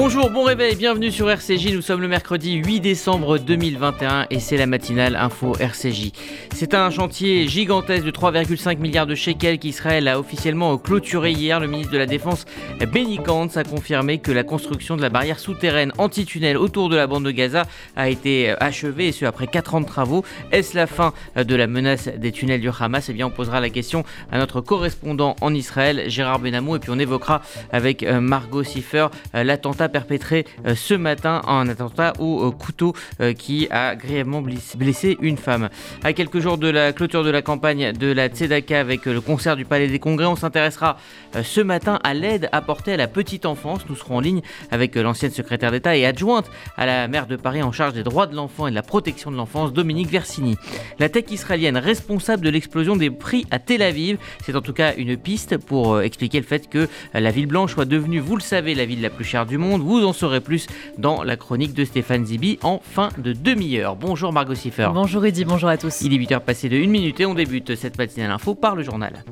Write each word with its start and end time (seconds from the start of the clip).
Bonjour, 0.00 0.30
bon 0.30 0.44
réveil, 0.44 0.76
bienvenue 0.76 1.10
sur 1.10 1.28
RCJ. 1.28 1.74
Nous 1.74 1.82
sommes 1.82 2.00
le 2.00 2.06
mercredi 2.06 2.54
8 2.54 2.78
décembre 2.78 3.36
2021 3.36 4.26
et 4.30 4.38
c'est 4.38 4.56
la 4.56 4.66
matinale 4.66 5.16
info 5.16 5.56
RCJ. 5.58 6.12
C'est 6.54 6.74
un 6.74 6.88
chantier 6.90 7.48
gigantesque 7.48 8.04
de 8.04 8.12
3,5 8.12 8.78
milliards 8.78 9.08
de 9.08 9.16
shekels 9.16 9.58
qu'Israël 9.58 10.06
a 10.06 10.20
officiellement 10.20 10.78
clôturé 10.78 11.32
hier. 11.32 11.58
Le 11.58 11.66
ministre 11.66 11.92
de 11.92 11.98
la 11.98 12.06
Défense 12.06 12.46
Benny 12.92 13.16
Gantz 13.16 13.56
a 13.56 13.64
confirmé 13.64 14.18
que 14.18 14.30
la 14.30 14.44
construction 14.44 14.96
de 14.96 15.02
la 15.02 15.08
barrière 15.08 15.40
souterraine 15.40 15.90
anti-tunnel 15.98 16.56
autour 16.56 16.90
de 16.90 16.94
la 16.94 17.08
bande 17.08 17.24
de 17.24 17.32
Gaza 17.32 17.66
a 17.96 18.08
été 18.08 18.54
achevée 18.60 19.08
et 19.08 19.12
ce 19.12 19.24
après 19.24 19.48
4 19.48 19.74
ans 19.74 19.80
de 19.80 19.86
travaux. 19.86 20.24
Est-ce 20.52 20.76
la 20.76 20.86
fin 20.86 21.12
de 21.34 21.54
la 21.56 21.66
menace 21.66 22.06
des 22.06 22.30
tunnels 22.30 22.60
du 22.60 22.70
Hamas? 22.70 23.08
Eh 23.08 23.14
bien, 23.14 23.26
on 23.26 23.30
posera 23.30 23.60
la 23.60 23.70
question 23.70 24.04
à 24.30 24.38
notre 24.38 24.60
correspondant 24.60 25.34
en 25.40 25.52
Israël, 25.52 26.04
Gérard 26.06 26.38
Benamou, 26.38 26.76
et 26.76 26.78
puis 26.78 26.90
on 26.92 27.00
évoquera 27.00 27.42
avec 27.72 28.04
euh, 28.04 28.20
Margot 28.20 28.62
Siffer 28.62 29.08
euh, 29.34 29.42
perpétré 29.88 30.46
euh, 30.66 30.74
ce 30.74 30.94
matin, 30.94 31.42
un 31.46 31.68
attentat 31.68 32.12
au 32.18 32.46
euh, 32.46 32.50
couteau 32.50 32.94
euh, 33.20 33.32
qui 33.32 33.68
a 33.70 33.94
grièvement 33.94 34.42
blessé 34.42 35.16
une 35.20 35.36
femme. 35.36 35.68
À 36.04 36.12
quelques 36.12 36.40
jours 36.40 36.58
de 36.58 36.68
la 36.68 36.92
clôture 36.92 37.24
de 37.24 37.30
la 37.30 37.42
campagne 37.42 37.92
de 37.92 38.12
la 38.12 38.28
Tzedaka 38.28 38.80
avec 38.80 39.06
le 39.06 39.20
concert 39.20 39.56
du 39.56 39.64
Palais 39.64 39.88
des 39.88 39.98
Congrès, 39.98 40.26
on 40.26 40.36
s'intéressera 40.36 40.98
ce 41.42 41.60
matin 41.60 41.98
à 42.04 42.14
l'aide 42.14 42.48
apportée 42.52 42.92
à 42.92 42.96
la 42.96 43.08
petite 43.08 43.46
enfance. 43.46 43.82
Nous 43.88 43.96
serons 43.96 44.16
en 44.16 44.20
ligne 44.20 44.42
avec 44.70 44.94
l'ancienne 44.96 45.30
secrétaire 45.30 45.70
d'État 45.70 45.96
et 45.96 46.06
adjointe 46.06 46.50
à 46.76 46.86
la 46.86 47.08
maire 47.08 47.26
de 47.26 47.36
Paris 47.36 47.62
en 47.62 47.72
charge 47.72 47.94
des 47.94 48.02
droits 48.02 48.26
de 48.26 48.34
l'enfant 48.34 48.66
et 48.66 48.70
de 48.70 48.74
la 48.74 48.82
protection 48.82 49.30
de 49.30 49.36
l'enfance, 49.36 49.72
Dominique 49.72 50.10
Versini. 50.10 50.56
La 50.98 51.08
tech 51.08 51.24
israélienne 51.30 51.76
responsable 51.76 52.44
de 52.44 52.50
l'explosion 52.50 52.96
des 52.96 53.10
prix 53.10 53.46
à 53.50 53.58
Tel 53.58 53.82
Aviv, 53.82 54.18
c'est 54.44 54.54
en 54.54 54.62
tout 54.62 54.72
cas 54.72 54.94
une 54.96 55.16
piste 55.16 55.56
pour 55.58 56.00
expliquer 56.00 56.38
le 56.40 56.46
fait 56.46 56.68
que 56.68 56.88
la 57.14 57.30
ville 57.30 57.46
blanche 57.46 57.74
soit 57.74 57.84
devenue, 57.84 58.20
vous 58.20 58.36
le 58.36 58.42
savez, 58.42 58.74
la 58.74 58.84
ville 58.84 59.00
la 59.00 59.10
plus 59.10 59.24
chère 59.24 59.46
du 59.46 59.58
monde 59.58 59.77
vous 59.78 60.04
en 60.04 60.12
saurez 60.12 60.40
plus 60.40 60.66
dans 60.98 61.22
la 61.22 61.36
chronique 61.36 61.74
de 61.74 61.84
Stéphane 61.84 62.26
Zibi 62.26 62.58
en 62.62 62.80
fin 62.82 63.10
de 63.18 63.32
demi-heure. 63.32 63.96
Bonjour 63.96 64.32
Margot 64.32 64.54
Siffer. 64.54 64.88
Bonjour 64.92 65.24
Eddy, 65.24 65.44
bonjour 65.44 65.68
à 65.68 65.76
tous. 65.76 66.00
Il 66.02 66.12
est 66.12 66.18
8h 66.18 66.40
passé 66.40 66.68
de 66.68 66.76
1 66.76 66.86
minute 66.88 67.20
et 67.20 67.26
on 67.26 67.34
débute 67.34 67.74
cette 67.74 67.98
matinale 67.98 68.30
info 68.30 68.54
par 68.54 68.74
le 68.74 68.82
journal. 68.82 69.24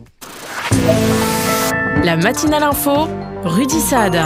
La 2.04 2.16
matinale 2.16 2.62
info, 2.62 3.08
Rudy 3.44 3.80
Saad. 3.80 4.16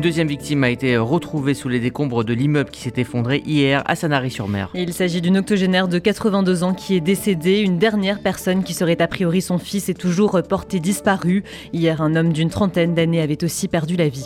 Une 0.00 0.04
deuxième 0.04 0.28
victime 0.28 0.64
a 0.64 0.70
été 0.70 0.96
retrouvée 0.96 1.52
sous 1.52 1.68
les 1.68 1.78
décombres 1.78 2.24
de 2.24 2.32
l'immeuble 2.32 2.70
qui 2.70 2.80
s'est 2.80 2.94
effondré 2.96 3.42
hier 3.44 3.82
à 3.84 3.94
Sanary-sur-Mer. 3.94 4.70
Il 4.74 4.94
s'agit 4.94 5.20
d'une 5.20 5.36
octogénaire 5.36 5.88
de 5.88 5.98
82 5.98 6.64
ans 6.64 6.72
qui 6.72 6.96
est 6.96 7.02
décédée. 7.02 7.60
Une 7.60 7.76
dernière 7.76 8.22
personne 8.22 8.64
qui 8.64 8.72
serait 8.72 9.02
a 9.02 9.06
priori 9.06 9.42
son 9.42 9.58
fils 9.58 9.90
est 9.90 10.00
toujours 10.00 10.40
portée 10.48 10.80
disparue. 10.80 11.44
Hier, 11.74 12.00
un 12.00 12.16
homme 12.16 12.32
d'une 12.32 12.48
trentaine 12.48 12.94
d'années 12.94 13.20
avait 13.20 13.44
aussi 13.44 13.68
perdu 13.68 13.96
la 13.96 14.08
vie. 14.08 14.24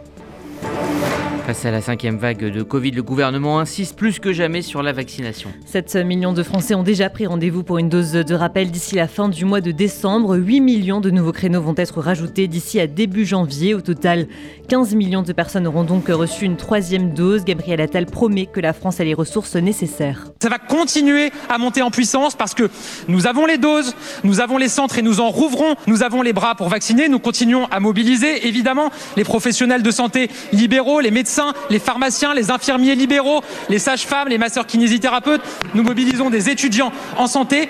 Face 1.47 1.67
à 1.67 1.71
la 1.71 1.83
cinquième 1.83 2.17
vague 2.17 2.51
de 2.51 2.63
Covid, 2.63 2.93
le 2.93 3.03
gouvernement 3.03 3.59
insiste 3.59 3.97
plus 3.97 4.19
que 4.19 4.33
jamais 4.33 4.63
sur 4.63 4.83
la 4.83 4.95
vaccination. 4.95 5.51
7 5.67 5.97
millions 5.97 6.33
de 6.33 6.43
Français 6.43 6.75
ont 6.75 6.83
déjà 6.83 7.11
pris 7.11 7.27
rendez-vous 7.27 7.63
pour 7.63 7.77
une 7.77 7.91
dose 7.91 8.13
de 8.13 8.35
rappel 8.35 8.71
d'ici 8.71 8.95
la 8.95 9.07
fin 9.09 9.29
du 9.29 9.45
mois 9.45 9.61
de 9.61 9.71
décembre. 9.71 10.39
8 10.39 10.61
millions 10.63 11.03
de 11.03 11.11
nouveaux 11.11 11.33
créneaux 11.33 11.61
vont 11.61 11.75
être 11.77 12.01
rajoutés 12.01 12.49
d'ici 12.49 12.81
à 12.81 12.87
début 12.87 13.27
janvier. 13.27 13.75
Au 13.75 13.83
total, 13.83 14.27
15 14.69 14.95
millions 14.95 15.21
de 15.21 15.35
personnes 15.35 15.67
auront 15.67 15.85
donc 15.85 16.09
reçu 16.09 16.47
une 16.47 16.57
troisième 16.57 17.13
dose. 17.13 17.45
Gabriel 17.45 17.83
Attal 17.83 18.07
promet 18.07 18.47
que 18.47 18.61
la 18.61 18.73
France 18.73 19.01
a 19.01 19.05
les 19.05 19.13
ressources 19.13 19.57
nécessaires. 19.57 20.29
Ça 20.41 20.49
va 20.49 20.59
continuer 20.59 21.31
à 21.51 21.59
monter 21.59 21.83
en 21.83 21.91
puissance 21.91 22.37
parce 22.37 22.55
que 22.55 22.71
nous 23.07 23.27
avons 23.27 23.45
les 23.45 23.59
doses, 23.59 23.95
nous 24.25 24.41
avons 24.41 24.57
les 24.57 24.69
centres 24.69 24.99
et 24.99 25.03
nous 25.03 25.21
en 25.21 25.29
rouvrons. 25.29 25.75
Nous 25.89 26.03
avons 26.03 26.23
les 26.23 26.33
bras 26.33 26.55
pour 26.55 26.71
vacciner. 26.71 27.11
Nous 27.11 27.19
continuons 27.19 27.67
à 27.67 27.81
mobiliser 27.81 28.49
évidemment 28.49 28.89
les 29.19 29.25
professionnels 29.25 29.83
de 29.83 29.91
santé 29.91 30.31
libéraux, 30.51 31.01
les 31.01 31.11
médecins 31.11 31.34
les 31.71 31.79
pharmaciens, 31.79 32.35
les 32.35 32.51
infirmiers 32.51 32.95
libéraux, 32.95 33.43
les 33.69 33.79
sages-femmes, 33.79 34.29
les 34.29 34.39
masseurs 34.39 34.67
kinésithérapeutes. 34.67 35.43
Nous 35.75 35.83
mobilisons 35.83 36.31
des 36.31 36.51
étudiants 36.51 36.93
en 37.17 37.27
santé 37.27 37.69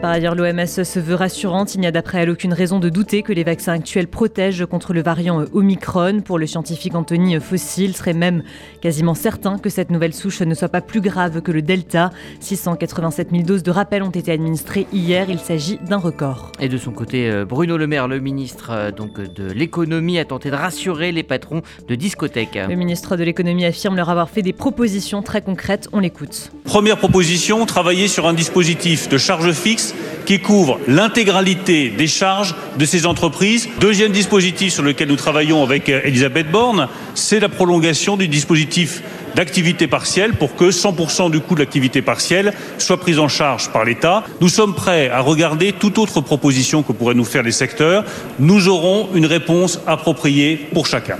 par 0.00 0.10
ailleurs, 0.10 0.34
l'OMS 0.34 0.66
se 0.66 0.98
veut 0.98 1.14
rassurante. 1.14 1.74
Il 1.74 1.80
n'y 1.80 1.86
a 1.86 1.92
d'après 1.92 2.18
elle 2.18 2.30
aucune 2.30 2.54
raison 2.54 2.78
de 2.78 2.88
douter 2.88 3.22
que 3.22 3.32
les 3.32 3.44
vaccins 3.44 3.72
actuels 3.72 4.08
protègent 4.08 4.64
contre 4.64 4.94
le 4.94 5.02
variant 5.02 5.44
Omicron. 5.52 6.20
Pour 6.20 6.38
le 6.38 6.46
scientifique 6.46 6.94
Anthony 6.94 7.38
Fossil, 7.40 7.94
serait 7.94 8.14
même 8.14 8.42
quasiment 8.80 9.14
certain 9.14 9.58
que 9.58 9.68
cette 9.68 9.90
nouvelle 9.90 10.14
souche 10.14 10.40
ne 10.40 10.54
soit 10.54 10.68
pas 10.68 10.80
plus 10.80 11.00
grave 11.00 11.42
que 11.42 11.52
le 11.52 11.60
Delta. 11.62 12.10
687 12.40 13.30
000 13.30 13.42
doses 13.42 13.62
de 13.62 13.70
rappel 13.70 14.02
ont 14.02 14.10
été 14.10 14.32
administrées 14.32 14.86
hier. 14.92 15.28
Il 15.28 15.38
s'agit 15.38 15.78
d'un 15.86 15.98
record. 15.98 16.52
Et 16.60 16.68
de 16.68 16.78
son 16.78 16.92
côté, 16.92 17.30
euh, 17.30 17.44
Bruno 17.44 17.76
Le 17.76 17.86
Maire, 17.86 18.08
le 18.08 18.20
ministre 18.20 18.70
euh, 18.70 18.90
donc, 18.90 19.20
de 19.20 19.52
l'économie, 19.52 20.18
a 20.18 20.24
tenté 20.24 20.50
de 20.50 20.56
rassurer 20.56 21.12
les 21.12 21.22
patrons 21.22 21.62
de 21.86 21.94
discothèques. 21.94 22.58
Le 22.68 22.76
ministre 22.76 23.16
de 23.16 23.24
l'économie 23.24 23.66
affirme 23.66 23.96
leur 23.96 24.08
avoir 24.08 24.30
fait 24.30 24.42
des 24.42 24.54
propositions 24.54 25.22
très 25.22 25.42
concrètes. 25.42 25.88
On 25.92 26.00
l'écoute. 26.00 26.52
Première 26.64 26.96
proposition, 26.96 27.66
travailler 27.66 28.08
sur 28.08 28.26
un 28.26 28.32
dispositif 28.32 29.08
de 29.08 29.18
charge 29.18 29.49
fixe 29.52 29.94
qui 30.26 30.38
couvre 30.40 30.78
l'intégralité 30.86 31.90
des 31.90 32.06
charges 32.06 32.54
de 32.78 32.84
ces 32.84 33.06
entreprises. 33.06 33.68
Deuxième 33.80 34.12
dispositif 34.12 34.72
sur 34.72 34.82
lequel 34.82 35.08
nous 35.08 35.16
travaillons 35.16 35.62
avec 35.62 35.88
euh, 35.88 36.00
Elisabeth 36.04 36.50
Borne, 36.50 36.88
c'est 37.14 37.40
la 37.40 37.48
prolongation 37.48 38.16
du 38.16 38.28
dispositif 38.28 39.02
d'activité 39.34 39.86
partielle 39.86 40.34
pour 40.34 40.56
que 40.56 40.70
100% 40.70 41.30
du 41.30 41.40
coût 41.40 41.54
de 41.54 41.60
l'activité 41.60 42.02
partielle 42.02 42.52
soit 42.78 43.00
pris 43.00 43.18
en 43.18 43.28
charge 43.28 43.70
par 43.70 43.84
l'État. 43.84 44.24
Nous 44.40 44.48
sommes 44.48 44.74
prêts 44.74 45.08
à 45.08 45.20
regarder 45.20 45.72
toute 45.72 45.98
autre 45.98 46.20
proposition 46.20 46.82
que 46.82 46.92
pourraient 46.92 47.14
nous 47.14 47.24
faire 47.24 47.42
les 47.42 47.52
secteurs. 47.52 48.04
Nous 48.38 48.68
aurons 48.68 49.08
une 49.14 49.26
réponse 49.26 49.80
appropriée 49.86 50.68
pour 50.72 50.86
chacun. 50.86 51.16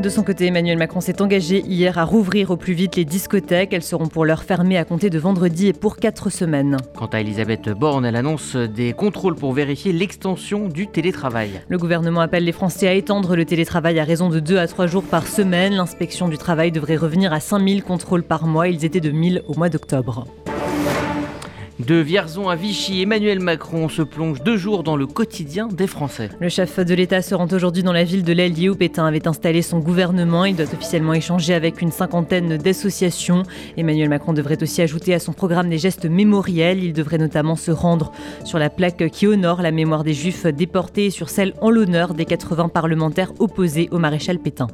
De 0.00 0.08
son 0.08 0.22
côté, 0.22 0.46
Emmanuel 0.46 0.78
Macron 0.78 1.00
s'est 1.00 1.22
engagé 1.22 1.60
hier 1.60 1.98
à 1.98 2.04
rouvrir 2.04 2.50
au 2.50 2.56
plus 2.56 2.74
vite 2.74 2.96
les 2.96 3.04
discothèques. 3.04 3.72
Elles 3.72 3.82
seront 3.82 4.08
pour 4.08 4.24
l'heure 4.24 4.44
fermées 4.44 4.78
à 4.78 4.84
compter 4.84 5.10
de 5.10 5.18
vendredi 5.18 5.68
et 5.68 5.72
pour 5.72 5.96
quatre 5.96 6.30
semaines. 6.30 6.76
Quant 6.96 7.06
à 7.06 7.20
Elisabeth 7.20 7.70
Borne, 7.70 8.04
elle 8.04 8.16
annonce 8.16 8.56
des 8.56 8.92
contrôles 8.92 9.34
pour 9.34 9.52
vérifier 9.52 9.92
l'extension 9.92 10.68
du 10.68 10.86
télétravail. 10.86 11.60
Le 11.68 11.78
gouvernement 11.78 12.20
appelle 12.20 12.44
les 12.44 12.52
Français 12.52 12.88
à 12.88 12.94
étendre 12.94 13.36
le 13.36 13.44
télétravail 13.44 13.98
à 13.98 14.04
raison 14.04 14.28
de 14.28 14.40
2 14.40 14.58
à 14.58 14.66
3 14.66 14.86
jours 14.86 15.04
par 15.04 15.26
semaine. 15.26 15.74
L'inspection 15.74 16.28
du 16.28 16.38
travail 16.38 16.72
devrait 16.72 16.96
revenir 16.96 17.32
à 17.32 17.40
5000 17.40 17.82
contrôles 17.82 18.22
par 18.22 18.46
mois. 18.46 18.68
Ils 18.68 18.84
étaient 18.84 19.00
de 19.00 19.10
1000 19.10 19.42
au 19.48 19.54
mois 19.54 19.68
d'octobre. 19.68 20.26
De 21.80 21.96
Vierzon 21.96 22.48
à 22.48 22.54
Vichy, 22.54 23.02
Emmanuel 23.02 23.40
Macron 23.40 23.88
se 23.88 24.02
plonge 24.02 24.44
deux 24.44 24.56
jours 24.56 24.84
dans 24.84 24.94
le 24.94 25.08
quotidien 25.08 25.66
des 25.66 25.88
Français. 25.88 26.30
Le 26.38 26.48
chef 26.48 26.78
de 26.78 26.94
l'État 26.94 27.20
se 27.20 27.34
rend 27.34 27.48
aujourd'hui 27.50 27.82
dans 27.82 27.92
la 27.92 28.04
ville 28.04 28.22
de 28.22 28.32
l'Allier 28.32 28.68
où 28.68 28.76
Pétain 28.76 29.06
avait 29.06 29.26
installé 29.26 29.60
son 29.60 29.80
gouvernement. 29.80 30.44
Il 30.44 30.54
doit 30.54 30.72
officiellement 30.72 31.14
échanger 31.14 31.52
avec 31.52 31.82
une 31.82 31.90
cinquantaine 31.90 32.58
d'associations. 32.58 33.42
Emmanuel 33.76 34.08
Macron 34.08 34.32
devrait 34.32 34.62
aussi 34.62 34.82
ajouter 34.82 35.14
à 35.14 35.18
son 35.18 35.32
programme 35.32 35.68
des 35.68 35.78
gestes 35.78 36.06
mémoriels. 36.06 36.84
Il 36.84 36.92
devrait 36.92 37.18
notamment 37.18 37.56
se 37.56 37.72
rendre 37.72 38.12
sur 38.44 38.60
la 38.60 38.70
plaque 38.70 39.10
qui 39.10 39.26
honore 39.26 39.60
la 39.60 39.72
mémoire 39.72 40.04
des 40.04 40.14
Juifs 40.14 40.46
déportés 40.46 41.06
et 41.06 41.10
sur 41.10 41.28
celle 41.28 41.54
en 41.60 41.70
l'honneur 41.70 42.14
des 42.14 42.24
80 42.24 42.68
parlementaires 42.68 43.32
opposés 43.40 43.88
au 43.90 43.98
maréchal 43.98 44.38
Pétain. 44.38 44.68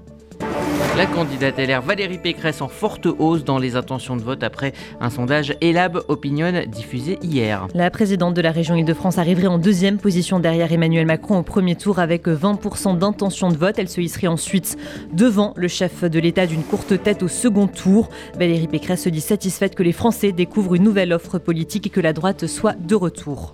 La 1.00 1.06
candidate 1.06 1.56
LR 1.56 1.80
Valérie 1.80 2.18
Pécresse 2.18 2.60
en 2.60 2.68
forte 2.68 3.06
hausse 3.06 3.42
dans 3.42 3.58
les 3.58 3.74
intentions 3.74 4.18
de 4.18 4.22
vote 4.22 4.42
après 4.42 4.74
un 5.00 5.08
sondage 5.08 5.56
Elab 5.62 6.02
Opinion 6.08 6.52
diffusé 6.68 7.18
hier. 7.22 7.68
La 7.72 7.90
présidente 7.90 8.34
de 8.34 8.42
la 8.42 8.50
région 8.50 8.74
Île-de-France 8.74 9.16
arriverait 9.16 9.46
en 9.46 9.56
deuxième 9.56 9.96
position 9.96 10.40
derrière 10.40 10.70
Emmanuel 10.70 11.06
Macron 11.06 11.38
au 11.38 11.42
premier 11.42 11.74
tour 11.74 12.00
avec 12.00 12.26
20% 12.26 12.98
d'intention 12.98 13.48
de 13.48 13.56
vote. 13.56 13.78
Elle 13.78 13.88
se 13.88 14.02
hisserait 14.02 14.26
ensuite 14.26 14.76
devant 15.10 15.54
le 15.56 15.68
chef 15.68 16.04
de 16.04 16.18
l'État 16.18 16.46
d'une 16.46 16.62
courte 16.62 17.02
tête 17.02 17.22
au 17.22 17.28
second 17.28 17.66
tour. 17.66 18.10
Valérie 18.38 18.68
Pécresse 18.68 19.04
se 19.04 19.08
dit 19.08 19.22
satisfaite 19.22 19.74
que 19.74 19.82
les 19.82 19.92
Français 19.92 20.32
découvrent 20.32 20.74
une 20.74 20.84
nouvelle 20.84 21.14
offre 21.14 21.38
politique 21.38 21.86
et 21.86 21.90
que 21.90 22.00
la 22.02 22.12
droite 22.12 22.46
soit 22.46 22.74
de 22.78 22.94
retour 22.94 23.52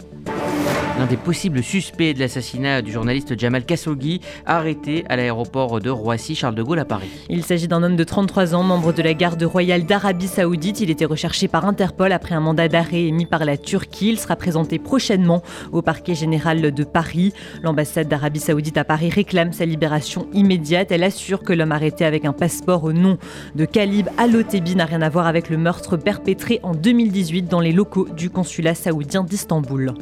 l'un 0.99 1.07
des 1.07 1.17
possibles 1.17 1.63
suspects 1.63 2.15
de 2.15 2.21
l'assassinat 2.21 2.81
du 2.81 2.91
journaliste 2.91 3.39
Jamal 3.39 3.65
Khashoggi, 3.65 4.21
arrêté 4.47 5.05
à 5.09 5.17
l'aéroport 5.17 5.81
de 5.81 5.91
Roissy-Charles 5.91 6.55
de 6.55 6.63
Gaulle 6.63 6.79
à 6.79 6.85
Paris. 6.85 7.09
Il 7.29 7.45
s'agit 7.45 7.69
d'un 7.69 7.83
homme 7.83 7.97
de 7.97 8.05
33 8.05 8.55
ans, 8.55 8.63
membre 8.63 8.93
de 8.93 9.03
la 9.03 9.13
garde 9.13 9.43
royale 9.43 9.85
d'Arabie 9.85 10.27
Saoudite. 10.27 10.81
Il 10.81 10.91
était 10.91 11.05
recherché 11.05 11.49
par 11.49 11.67
Interpol 11.67 12.13
après 12.13 12.35
un 12.35 12.41
mandat 12.41 12.69
d'arrêt 12.69 13.03
émis 13.03 13.27
par 13.27 13.45
la 13.45 13.57
Turquie. 13.57 14.09
Il 14.11 14.19
sera 14.19 14.37
présenté 14.37 14.79
prochainement 14.79 15.43
au 15.73 15.83
parquet 15.83 16.15
général 16.15 16.73
de 16.73 16.85
Paris. 16.85 17.33
L'ambassade 17.63 18.09
d'Arabie 18.09 18.41
Saoudite 18.41 18.79
à 18.79 18.85
Paris 18.85 19.11
réclame 19.11 19.53
sa 19.53 19.67
libération 19.67 20.27
immédiate. 20.33 20.93
Elle 20.93 21.05
assure 21.05 21.43
que 21.43 21.53
l'homme 21.53 21.73
arrêté 21.73 22.05
avec 22.05 22.25
un 22.25 22.33
passeport 22.33 22.85
au 22.85 22.93
nom 22.93 23.19
de 23.55 23.65
Khalib 23.65 24.09
Al-Otebi 24.17 24.77
n'a 24.77 24.87
rien 24.87 25.03
à 25.03 25.09
voir 25.09 25.27
avec 25.27 25.51
le 25.51 25.59
meurtre 25.59 25.97
perpétré 25.97 26.61
en 26.63 26.75
2018 26.75 27.43
dans 27.43 27.61
les 27.61 27.73
locaux 27.73 28.09
du 28.17 28.31
consulat 28.31 28.75
saoudien 28.75 29.25
d'Istanbul. 29.25 29.93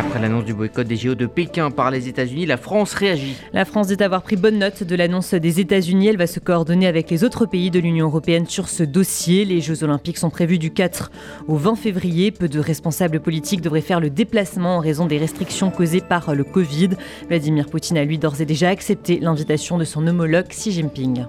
Après 0.00 0.18
l'annonce 0.18 0.46
du 0.46 0.54
boycott 0.54 0.86
des 0.86 0.96
JO 0.96 1.14
de 1.14 1.26
Pékin 1.26 1.70
par 1.70 1.90
les 1.90 2.08
États-Unis, 2.08 2.46
la 2.46 2.56
France 2.56 2.94
réagit. 2.94 3.36
La 3.52 3.66
France 3.66 3.88
dit 3.88 4.02
avoir 4.02 4.22
pris 4.22 4.36
bonne 4.36 4.58
note 4.58 4.82
de 4.82 4.96
l'annonce 4.96 5.34
des 5.34 5.60
États-Unis. 5.60 6.06
Elle 6.06 6.16
va 6.16 6.26
se 6.26 6.40
coordonner 6.40 6.86
avec 6.86 7.10
les 7.10 7.22
autres 7.22 7.44
pays 7.44 7.70
de 7.70 7.78
l'Union 7.78 8.06
européenne 8.06 8.46
sur 8.46 8.70
ce 8.70 8.82
dossier. 8.82 9.44
Les 9.44 9.60
Jeux 9.60 9.84
olympiques 9.84 10.16
sont 10.16 10.30
prévus 10.30 10.58
du 10.58 10.70
4 10.70 11.10
au 11.48 11.56
20 11.56 11.76
février. 11.76 12.30
Peu 12.30 12.48
de 12.48 12.60
responsables 12.60 13.20
politiques 13.20 13.60
devraient 13.60 13.82
faire 13.82 14.00
le 14.00 14.08
déplacement 14.08 14.76
en 14.76 14.80
raison 14.80 15.04
des 15.04 15.18
restrictions 15.18 15.70
causées 15.70 16.00
par 16.00 16.34
le 16.34 16.44
Covid. 16.44 16.90
Vladimir 17.28 17.66
Poutine 17.66 17.98
a 17.98 18.04
lui 18.04 18.16
d'ores 18.16 18.40
et 18.40 18.46
déjà 18.46 18.70
accepté 18.70 19.18
l'invitation 19.20 19.76
de 19.76 19.84
son 19.84 20.06
homologue 20.06 20.48
Xi 20.48 20.72
Jinping. 20.72 21.26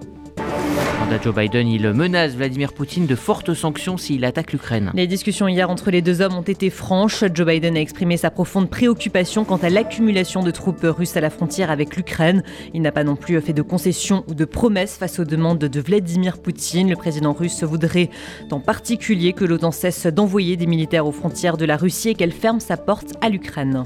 Joe 1.20 1.36
Biden, 1.36 1.68
il 1.68 1.92
menace 1.94 2.36
Vladimir 2.36 2.74
Poutine 2.74 3.06
de 3.06 3.16
fortes 3.16 3.54
sanctions 3.54 3.98
s'il 3.98 4.24
attaque 4.24 4.54
l'Ukraine. 4.54 4.92
Les 4.94 5.08
discussions 5.08 5.48
hier 5.48 5.70
entre 5.70 5.92
les 5.92 6.02
deux 6.02 6.22
hommes 6.22 6.36
ont 6.36 6.42
été 6.42 6.70
franches. 6.70 7.24
Joe 7.34 7.48
Biden 7.48 7.76
a 7.76 7.82
exprimé 7.82 8.18
sa 8.18 8.32
profonde 8.32 8.70
préoccupation 8.70 9.44
quant 9.44 9.58
à 9.58 9.70
l'accumulation 9.70 10.44
de 10.44 10.52
troupes 10.52 10.84
russes 10.84 11.18
à 11.18 11.22
la 11.22 11.30
frontière 11.30 11.72
avec 11.72 11.96
l'Ukraine. 11.98 12.44
Il 12.74 12.82
n'a 12.82 12.92
pas 12.92 13.04
non 13.04 13.16
plus 13.16 13.40
fait 13.42 13.54
de 13.54 13.62
concessions 13.62 14.24
ou 14.28 14.34
de 14.34 14.46
promesses 14.46 14.98
face 14.98 15.20
aux 15.20 15.26
demandes 15.26 15.60
de 15.60 15.80
Vladimir 15.82 16.38
Poutine. 16.38 16.90
Le 16.90 16.96
président 16.96 17.34
russe 17.34 17.64
voudrait 17.64 18.10
en 18.52 18.60
particulier 18.60 19.34
que 19.34 19.46
l'OTAN 19.46 19.72
cesse 19.72 20.08
d'envoyer 20.08 20.56
des 20.56 20.68
militaires 20.68 21.08
aux 21.08 21.12
frontières 21.12 21.58
de 21.58 21.66
la 21.66 21.78
Russie 21.78 22.10
et 22.10 22.16
qu'elle 22.16 22.32
ferme 22.32 22.60
sa 22.60 22.78
porte 22.78 23.14
à 23.22 23.30
l'Ukraine. 23.30 23.86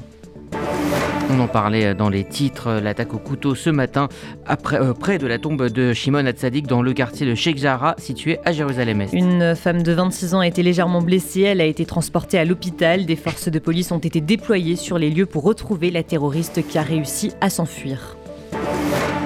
On 1.28 1.40
en 1.40 1.48
parlait 1.48 1.94
dans 1.94 2.08
les 2.08 2.24
titres, 2.24 2.80
l'attaque 2.82 3.12
au 3.12 3.18
couteau 3.18 3.54
ce 3.54 3.68
matin, 3.68 4.08
euh, 4.48 4.92
près 4.92 5.18
de 5.18 5.26
la 5.26 5.38
tombe 5.38 5.68
de 5.68 5.92
Shimon 5.92 6.24
Hatzadik 6.24 6.66
dans 6.66 6.82
le 6.82 6.92
quartier 6.92 7.26
de 7.26 7.34
Sheikh 7.34 7.58
Jarrah, 7.58 7.96
situé 7.98 8.38
à 8.44 8.52
Jérusalem-Est. 8.52 9.12
Une 9.12 9.56
femme 9.56 9.82
de 9.82 9.92
26 9.92 10.34
ans 10.34 10.40
a 10.40 10.46
été 10.46 10.62
légèrement 10.62 11.02
blessée, 11.02 11.42
elle 11.42 11.60
a 11.60 11.64
été 11.64 11.84
transportée 11.84 12.38
à 12.38 12.44
l'hôpital. 12.44 13.06
Des 13.06 13.16
forces 13.16 13.48
de 13.48 13.58
police 13.58 13.90
ont 13.90 13.98
été 13.98 14.20
déployées 14.20 14.76
sur 14.76 14.98
les 14.98 15.10
lieux 15.10 15.26
pour 15.26 15.42
retrouver 15.42 15.90
la 15.90 16.02
terroriste 16.04 16.66
qui 16.66 16.78
a 16.78 16.82
réussi 16.82 17.32
à 17.40 17.50
s'enfuir. 17.50 18.16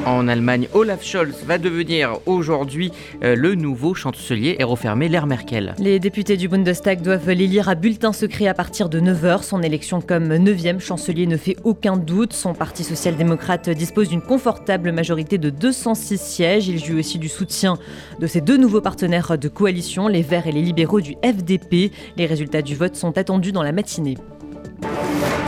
En 0.06 0.29
Allemagne, 0.29 0.67
Olaf 0.73 1.05
Scholz 1.05 1.44
va 1.44 1.58
devenir 1.58 2.19
aujourd'hui 2.25 2.91
euh, 3.23 3.37
le 3.37 3.55
nouveau 3.55 3.94
chancelier 3.94 4.56
et 4.58 4.64
refermer 4.64 5.08
l'ère 5.08 5.26
Merkel. 5.26 5.75
Les 5.79 5.99
députés 5.99 6.38
du 6.38 6.49
Bundestag 6.49 7.02
doivent 7.02 7.31
l'élire 7.31 7.69
à 7.69 7.75
bulletin 7.75 8.12
secret 8.12 8.47
à 8.47 8.55
partir 8.55 8.88
de 8.88 8.99
9h. 8.99 9.43
Son 9.43 9.62
élection 9.62 10.00
comme 10.00 10.32
9e 10.32 10.81
chancelier 10.81 11.26
ne 11.26 11.37
fait 11.37 11.56
aucun 11.64 11.99
doute. 11.99 12.32
Son 12.32 12.55
parti 12.55 12.82
social-démocrate 12.82 13.69
dispose 13.69 14.08
d'une 14.08 14.23
confortable 14.23 14.91
majorité 14.91 15.37
de 15.37 15.50
206 15.50 16.19
sièges. 16.19 16.69
Il 16.69 16.82
joue 16.82 16.99
aussi 16.99 17.19
du 17.19 17.29
soutien 17.29 17.76
de 18.19 18.26
ses 18.26 18.41
deux 18.41 18.56
nouveaux 18.56 18.81
partenaires 18.81 19.37
de 19.37 19.49
coalition, 19.49 20.08
les 20.08 20.23
Verts 20.23 20.47
et 20.47 20.52
les 20.52 20.62
libéraux 20.62 21.02
du 21.02 21.17
FDP. 21.23 21.93
Les 22.17 22.26
résultats 22.26 22.62
du 22.62 22.75
vote 22.75 22.97
sont 22.97 23.19
attendus 23.19 23.52
dans 23.52 23.62
la 23.62 23.73
matinée. 23.73 24.17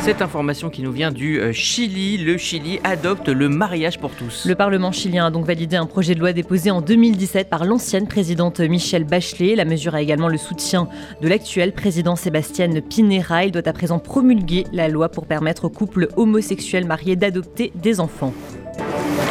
Cette 0.03 0.21
information 0.21 0.69
qui 0.69 0.83
nous 0.83 0.91
vient 0.91 1.13
du 1.13 1.39
euh, 1.39 1.53
Chili, 1.53 2.19
le 2.19 2.37
Chili 2.37 2.81
adopte 2.83 3.29
le 3.29 3.49
mariage 3.49 4.01
pour 4.01 4.11
tous. 4.11 4.47
Le 4.47 4.57
Parlement 4.57 4.91
chilien 4.91 5.27
a 5.27 5.31
donc 5.31 5.47
validé 5.47 5.77
un 5.77 5.87
projet 5.87 6.17
de 6.17 6.19
loi 6.19 6.33
déposé 6.33 6.73
en 6.73 6.81
2017 6.81 7.49
par 7.49 7.65
l'ancienne 7.65 8.09
présidente 8.09 8.59
Michelle 8.59 9.05
Bachelet. 9.05 9.55
La 9.55 9.65
mesure 9.65 9.95
a 9.95 10.03
également 10.03 10.27
le 10.27 10.39
soutien 10.39 10.89
de 11.21 11.29
l'actuel 11.29 11.73
président 11.73 12.17
Sébastien 12.17 12.69
Pinera. 12.81 13.45
Il 13.45 13.53
doit 13.53 13.69
à 13.69 13.73
présent 13.73 14.01
promulguer 14.01 14.65
la 14.73 14.89
loi 14.89 15.09
pour 15.09 15.25
permettre 15.25 15.67
aux 15.67 15.71
couples 15.71 16.09
homosexuels 16.17 16.85
mariés 16.85 17.15
d'adopter 17.15 17.71
des 17.77 18.01
enfants. 18.01 18.35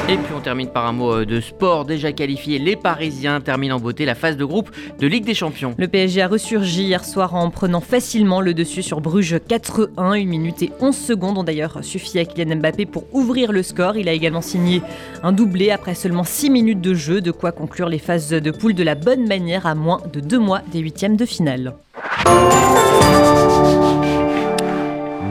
Et 0.09 0.17
puis 0.17 0.33
on 0.35 0.41
termine 0.41 0.67
par 0.67 0.85
un 0.87 0.91
mot 0.91 1.13
euh, 1.13 1.25
de 1.25 1.39
sport 1.39 1.85
déjà 1.85 2.11
qualifié. 2.11 2.59
Les 2.59 2.75
Parisiens 2.75 3.39
terminent 3.39 3.77
en 3.77 3.79
beauté 3.79 4.03
la 4.03 4.15
phase 4.15 4.35
de 4.35 4.43
groupe 4.43 4.69
de 4.99 5.07
Ligue 5.07 5.23
des 5.23 5.33
Champions. 5.33 5.73
Le 5.77 5.87
PSG 5.87 6.21
a 6.21 6.27
ressurgi 6.27 6.83
hier 6.83 7.05
soir 7.05 7.33
en 7.33 7.49
prenant 7.49 7.79
facilement 7.79 8.41
le 8.41 8.53
dessus 8.53 8.83
sur 8.83 8.99
Bruges 8.99 9.35
4-1. 9.35 9.89
1 9.97 10.25
minute 10.25 10.63
et 10.63 10.71
11 10.81 10.95
secondes 10.95 11.37
ont 11.37 11.43
d'ailleurs 11.43 11.79
suffi 11.81 12.19
à 12.19 12.25
Kylian 12.25 12.57
Mbappé 12.57 12.85
pour 12.85 13.05
ouvrir 13.13 13.51
le 13.51 13.63
score. 13.63 13.95
Il 13.95 14.09
a 14.09 14.13
également 14.13 14.41
signé 14.41 14.81
un 15.23 15.31
doublé 15.31 15.71
après 15.71 15.95
seulement 15.95 16.23
6 16.23 16.49
minutes 16.49 16.81
de 16.81 16.93
jeu, 16.93 17.21
de 17.21 17.31
quoi 17.31 17.51
conclure 17.51 17.87
les 17.87 17.99
phases 17.99 18.29
de 18.29 18.51
poule 18.51 18.73
de 18.73 18.83
la 18.83 18.95
bonne 18.95 19.27
manière 19.27 19.65
à 19.65 19.75
moins 19.75 20.01
de 20.11 20.19
deux 20.19 20.39
mois 20.39 20.61
des 20.71 20.79
huitièmes 20.79 21.15
de 21.15 21.25
finale. 21.25 21.73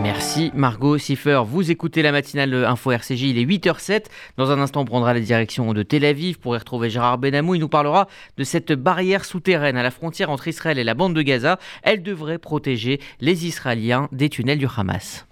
Merci 0.02 0.50
Margot 0.54 0.96
Siffer. 0.96 1.42
Vous 1.46 1.70
écoutez 1.70 2.00
la 2.00 2.10
matinale 2.10 2.54
Info 2.64 2.90
RCJ, 2.90 3.22
il 3.22 3.38
est 3.38 3.44
8h07. 3.44 4.06
Dans 4.38 4.50
un 4.50 4.58
instant, 4.58 4.80
on 4.80 4.84
prendra 4.86 5.12
la 5.12 5.20
direction 5.20 5.74
de 5.74 5.82
Tel 5.82 6.06
Aviv 6.06 6.38
pour 6.38 6.54
y 6.54 6.58
retrouver 6.58 6.88
Gérard 6.88 7.18
Benamou. 7.18 7.54
Il 7.54 7.60
nous 7.60 7.68
parlera 7.68 8.08
de 8.38 8.44
cette 8.44 8.72
barrière 8.72 9.26
souterraine 9.26 9.76
à 9.76 9.82
la 9.82 9.90
frontière 9.90 10.30
entre 10.30 10.48
Israël 10.48 10.78
et 10.78 10.84
la 10.84 10.94
bande 10.94 11.14
de 11.14 11.22
Gaza. 11.22 11.58
Elle 11.82 12.02
devrait 12.02 12.38
protéger 12.38 12.98
les 13.20 13.46
Israéliens 13.46 14.08
des 14.10 14.30
tunnels 14.30 14.58
du 14.58 14.66
Hamas. 14.74 15.26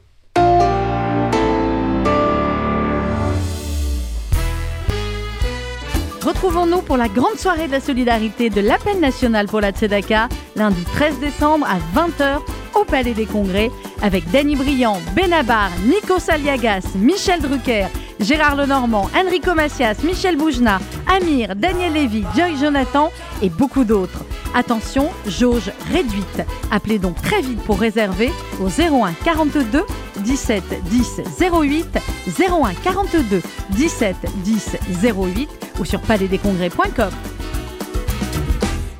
Retrouvons-nous 6.24 6.82
pour 6.82 6.96
la 6.96 7.08
grande 7.08 7.38
soirée 7.38 7.68
de 7.68 7.72
la 7.72 7.80
solidarité 7.80 8.50
de 8.50 8.60
l'appel 8.60 8.98
national 9.00 9.46
pour 9.46 9.60
la 9.60 9.70
Tzedaka, 9.70 10.28
lundi 10.56 10.84
13 10.94 11.20
décembre 11.20 11.66
à 11.66 11.78
20h 11.98 12.40
au 12.74 12.84
Palais 12.84 13.14
des 13.14 13.26
Congrès 13.26 13.70
avec 14.02 14.28
Danny 14.30 14.56
Briand, 14.56 15.00
Benabar, 15.14 15.70
Nico 15.86 16.18
Saliagas, 16.18 16.84
Michel 16.96 17.40
Drucker, 17.40 17.86
Gérard 18.20 18.56
Lenormand, 18.56 19.08
Enrico 19.14 19.54
Macias, 19.54 20.02
Michel 20.02 20.36
Boujna, 20.36 20.80
Amir, 21.06 21.54
Daniel 21.54 21.92
Lévy, 21.92 22.24
Joy 22.36 22.56
Jonathan 22.60 23.10
et 23.40 23.48
beaucoup 23.48 23.84
d'autres. 23.84 24.24
Attention, 24.54 25.10
jauge 25.26 25.70
réduite. 25.92 26.42
Appelez 26.70 26.98
donc 26.98 27.20
très 27.22 27.40
vite 27.42 27.60
pour 27.62 27.78
réserver 27.78 28.30
au 28.60 28.66
01 28.66 29.12
42 29.24 29.84
17 30.18 30.62
10 30.84 31.20
08 31.40 31.98
01 32.38 32.74
42 32.82 33.42
17 33.70 34.16
10 34.44 34.76
08 35.14 35.67
ou 35.78 35.84
sur 35.84 36.00
palaisdescongrès.com. 36.00 37.37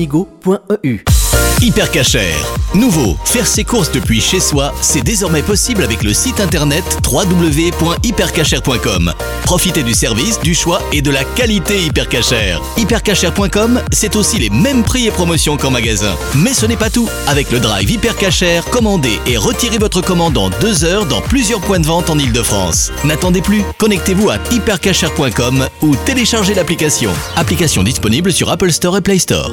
sonigo.eu. 0.00 1.04
Hypercacher. 1.60 2.32
Nouveau, 2.74 3.18
faire 3.24 3.46
ses 3.46 3.64
courses 3.64 3.92
depuis 3.92 4.22
chez 4.22 4.40
soi, 4.40 4.72
c'est 4.80 5.02
désormais 5.02 5.42
possible 5.42 5.82
avec 5.82 6.02
le 6.02 6.14
site 6.14 6.40
internet 6.40 6.82
www.hypercacher.com. 7.06 9.12
Profitez 9.44 9.82
du 9.82 9.92
service, 9.92 10.40
du 10.40 10.54
choix 10.54 10.80
et 10.90 11.02
de 11.02 11.10
la 11.10 11.22
qualité 11.22 11.84
Hypercacher. 11.84 12.56
Hypercacher.com, 12.78 13.82
c'est 13.92 14.16
aussi 14.16 14.38
les 14.38 14.48
mêmes 14.48 14.84
prix 14.84 15.06
et 15.06 15.10
promotions 15.10 15.58
qu'en 15.58 15.70
magasin. 15.70 16.16
Mais 16.34 16.54
ce 16.54 16.64
n'est 16.64 16.78
pas 16.78 16.88
tout. 16.88 17.10
Avec 17.26 17.50
le 17.50 17.60
drive 17.60 17.90
Hypercacher, 17.90 18.62
commandez 18.70 19.20
et 19.26 19.36
retirez 19.36 19.76
votre 19.76 20.00
commande 20.00 20.38
en 20.38 20.48
deux 20.62 20.84
heures 20.84 21.04
dans 21.04 21.20
plusieurs 21.20 21.60
points 21.60 21.80
de 21.80 21.86
vente 21.86 22.08
en 22.08 22.18
Ile-de-France. 22.18 22.90
N'attendez 23.04 23.42
plus, 23.42 23.64
connectez-vous 23.76 24.30
à 24.30 24.38
hypercacher.com 24.50 25.68
ou 25.82 25.94
téléchargez 26.06 26.54
l'application. 26.54 27.10
Application 27.36 27.82
disponible 27.82 28.32
sur 28.32 28.50
Apple 28.50 28.72
Store 28.72 28.96
et 28.96 29.02
Play 29.02 29.18
Store. 29.18 29.50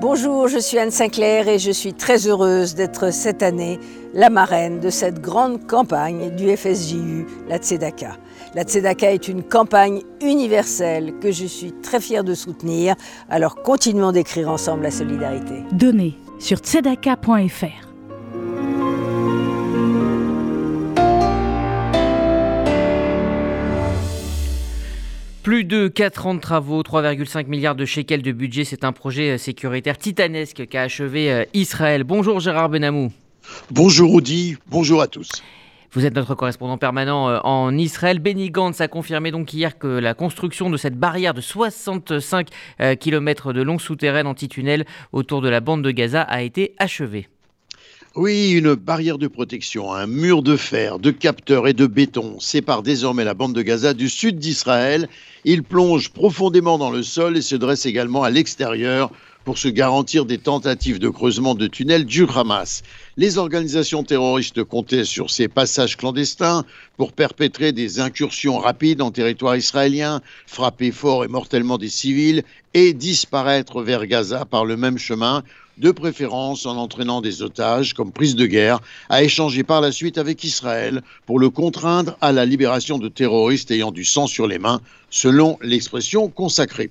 Bonjour, 0.00 0.46
je 0.46 0.58
suis 0.58 0.78
Anne 0.78 0.92
Sinclair 0.92 1.48
et 1.48 1.58
je 1.58 1.72
suis 1.72 1.92
très 1.92 2.28
heureuse 2.28 2.76
d'être 2.76 3.12
cette 3.12 3.42
année 3.42 3.80
la 4.14 4.30
marraine 4.30 4.78
de 4.78 4.90
cette 4.90 5.20
grande 5.20 5.66
campagne 5.66 6.30
du 6.36 6.56
FSJU, 6.56 7.26
la 7.48 7.58
Tzedaka. 7.58 8.16
La 8.54 8.62
Tzedaka 8.62 9.12
est 9.12 9.26
une 9.26 9.42
campagne 9.42 10.02
universelle 10.22 11.14
que 11.20 11.32
je 11.32 11.46
suis 11.46 11.72
très 11.82 12.00
fière 12.00 12.22
de 12.22 12.34
soutenir, 12.34 12.94
alors 13.28 13.56
continuons 13.56 14.12
d'écrire 14.12 14.48
ensemble 14.48 14.84
la 14.84 14.92
solidarité. 14.92 15.64
Donnez 15.72 16.14
sur 16.38 16.58
tzedaka.fr. 16.58 17.87
Plus 25.48 25.64
de 25.64 25.88
4 25.88 26.26
ans 26.26 26.34
de 26.34 26.40
travaux, 26.40 26.82
3,5 26.82 27.46
milliards 27.46 27.74
de 27.74 27.86
shekels 27.86 28.20
de 28.20 28.32
budget, 28.32 28.64
c'est 28.64 28.84
un 28.84 28.92
projet 28.92 29.30
euh, 29.30 29.38
sécuritaire 29.38 29.96
titanesque 29.96 30.66
qu'a 30.68 30.82
achevé 30.82 31.32
euh, 31.32 31.44
Israël. 31.54 32.04
Bonjour 32.04 32.38
Gérard 32.38 32.68
Benamou. 32.68 33.10
Bonjour 33.70 34.12
Audi, 34.12 34.58
bonjour 34.66 35.00
à 35.00 35.06
tous. 35.06 35.30
Vous 35.92 36.04
êtes 36.04 36.14
notre 36.14 36.34
correspondant 36.34 36.76
permanent 36.76 37.30
euh, 37.30 37.38
en 37.44 37.74
Israël. 37.78 38.18
Benny 38.18 38.50
Gantz 38.50 38.82
a 38.82 38.88
confirmé 38.88 39.30
donc 39.30 39.54
hier 39.54 39.78
que 39.78 39.86
la 39.86 40.12
construction 40.12 40.68
de 40.68 40.76
cette 40.76 40.98
barrière 40.98 41.32
de 41.32 41.40
65 41.40 42.48
km 43.00 43.54
de 43.54 43.62
long 43.62 43.78
souterraine 43.78 44.26
anti-tunnel 44.26 44.84
autour 45.12 45.40
de 45.40 45.48
la 45.48 45.60
bande 45.60 45.80
de 45.80 45.90
Gaza 45.90 46.20
a 46.20 46.42
été 46.42 46.74
achevée. 46.76 47.26
Oui, 48.20 48.50
une 48.50 48.74
barrière 48.74 49.16
de 49.16 49.28
protection, 49.28 49.92
un 49.92 50.08
mur 50.08 50.42
de 50.42 50.56
fer, 50.56 50.98
de 50.98 51.12
capteurs 51.12 51.68
et 51.68 51.72
de 51.72 51.86
béton 51.86 52.40
sépare 52.40 52.82
désormais 52.82 53.22
la 53.22 53.32
bande 53.32 53.54
de 53.54 53.62
Gaza 53.62 53.94
du 53.94 54.08
sud 54.08 54.40
d'Israël. 54.40 55.08
Il 55.44 55.62
plonge 55.62 56.10
profondément 56.10 56.78
dans 56.78 56.90
le 56.90 57.04
sol 57.04 57.36
et 57.36 57.42
se 57.42 57.54
dresse 57.54 57.86
également 57.86 58.24
à 58.24 58.30
l'extérieur 58.30 59.12
pour 59.48 59.56
se 59.56 59.68
garantir 59.68 60.26
des 60.26 60.36
tentatives 60.36 60.98
de 60.98 61.08
creusement 61.08 61.54
de 61.54 61.66
tunnels 61.66 62.04
du 62.04 62.26
Hamas. 62.28 62.82
Les 63.16 63.38
organisations 63.38 64.04
terroristes 64.04 64.62
comptaient 64.62 65.06
sur 65.06 65.30
ces 65.30 65.48
passages 65.48 65.96
clandestins 65.96 66.66
pour 66.98 67.14
perpétrer 67.14 67.72
des 67.72 67.98
incursions 67.98 68.58
rapides 68.58 69.00
en 69.00 69.10
territoire 69.10 69.56
israélien, 69.56 70.20
frapper 70.46 70.90
fort 70.90 71.24
et 71.24 71.28
mortellement 71.28 71.78
des 71.78 71.88
civils 71.88 72.42
et 72.74 72.92
disparaître 72.92 73.80
vers 73.80 74.04
Gaza 74.04 74.44
par 74.44 74.66
le 74.66 74.76
même 74.76 74.98
chemin 74.98 75.42
de 75.78 75.92
préférence 75.92 76.66
en 76.66 76.76
entraînant 76.76 77.22
des 77.22 77.40
otages 77.40 77.94
comme 77.94 78.12
prise 78.12 78.36
de 78.36 78.44
guerre, 78.44 78.80
à 79.08 79.22
échanger 79.22 79.62
par 79.62 79.80
la 79.80 79.92
suite 79.92 80.18
avec 80.18 80.44
Israël 80.44 81.00
pour 81.24 81.38
le 81.38 81.48
contraindre 81.48 82.18
à 82.20 82.32
la 82.32 82.44
libération 82.44 82.98
de 82.98 83.08
terroristes 83.08 83.70
ayant 83.70 83.92
du 83.92 84.04
sang 84.04 84.26
sur 84.26 84.46
les 84.46 84.58
mains, 84.58 84.82
selon 85.08 85.58
l'expression 85.62 86.28
consacrée. 86.28 86.90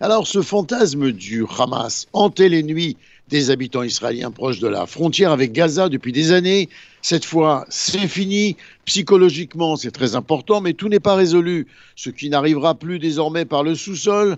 Alors 0.00 0.26
ce 0.26 0.42
fantasme 0.42 1.10
du 1.10 1.46
Hamas 1.58 2.06
hantait 2.12 2.50
les 2.50 2.62
nuits 2.62 2.98
des 3.28 3.48
habitants 3.50 3.82
israéliens 3.82 4.30
proches 4.30 4.58
de 4.60 4.68
la 4.68 4.84
frontière 4.84 5.32
avec 5.32 5.52
Gaza 5.52 5.88
depuis 5.88 6.12
des 6.12 6.32
années. 6.32 6.68
Cette 7.00 7.24
fois, 7.24 7.64
c'est 7.70 8.06
fini. 8.06 8.56
Psychologiquement, 8.84 9.76
c'est 9.76 9.90
très 9.90 10.14
important, 10.14 10.60
mais 10.60 10.74
tout 10.74 10.90
n'est 10.90 11.00
pas 11.00 11.14
résolu. 11.14 11.66
Ce 11.96 12.10
qui 12.10 12.28
n'arrivera 12.28 12.74
plus 12.74 12.98
désormais 12.98 13.46
par 13.46 13.62
le 13.62 13.74
sous-sol 13.74 14.36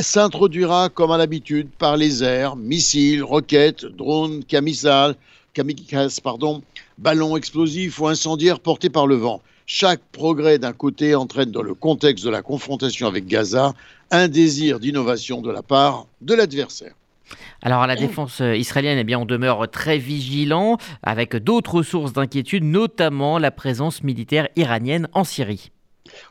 s'introduira 0.00 0.88
comme 0.90 1.10
à 1.10 1.18
l'habitude 1.18 1.68
par 1.76 1.96
les 1.96 2.22
airs, 2.22 2.54
missiles, 2.54 3.24
roquettes, 3.24 3.84
drones, 3.84 4.44
kamikazes, 4.44 6.20
pardon, 6.20 6.62
ballons 6.98 7.36
explosifs 7.36 7.98
ou 7.98 8.06
incendiaires 8.06 8.60
portés 8.60 8.90
par 8.90 9.08
le 9.08 9.16
vent. 9.16 9.42
Chaque 9.66 10.00
progrès 10.12 10.58
d'un 10.58 10.72
côté 10.72 11.16
entraîne 11.16 11.50
dans 11.50 11.62
le 11.62 11.74
contexte 11.74 12.24
de 12.24 12.30
la 12.30 12.42
confrontation 12.42 13.08
avec 13.08 13.26
Gaza 13.26 13.74
un 14.10 14.28
désir 14.28 14.80
d'innovation 14.80 15.40
de 15.40 15.50
la 15.50 15.62
part 15.62 16.06
de 16.20 16.34
l'adversaire. 16.34 16.94
Alors 17.62 17.82
à 17.82 17.86
la 17.86 17.96
défense 17.96 18.40
euh, 18.40 18.56
israélienne, 18.56 18.98
eh 18.98 19.04
bien, 19.04 19.18
on 19.18 19.26
demeure 19.26 19.70
très 19.70 19.98
vigilant 19.98 20.78
avec 21.02 21.36
d'autres 21.36 21.82
sources 21.82 22.12
d'inquiétude, 22.12 22.64
notamment 22.64 23.38
la 23.38 23.50
présence 23.50 24.02
militaire 24.02 24.48
iranienne 24.56 25.08
en 25.12 25.24
Syrie. 25.24 25.70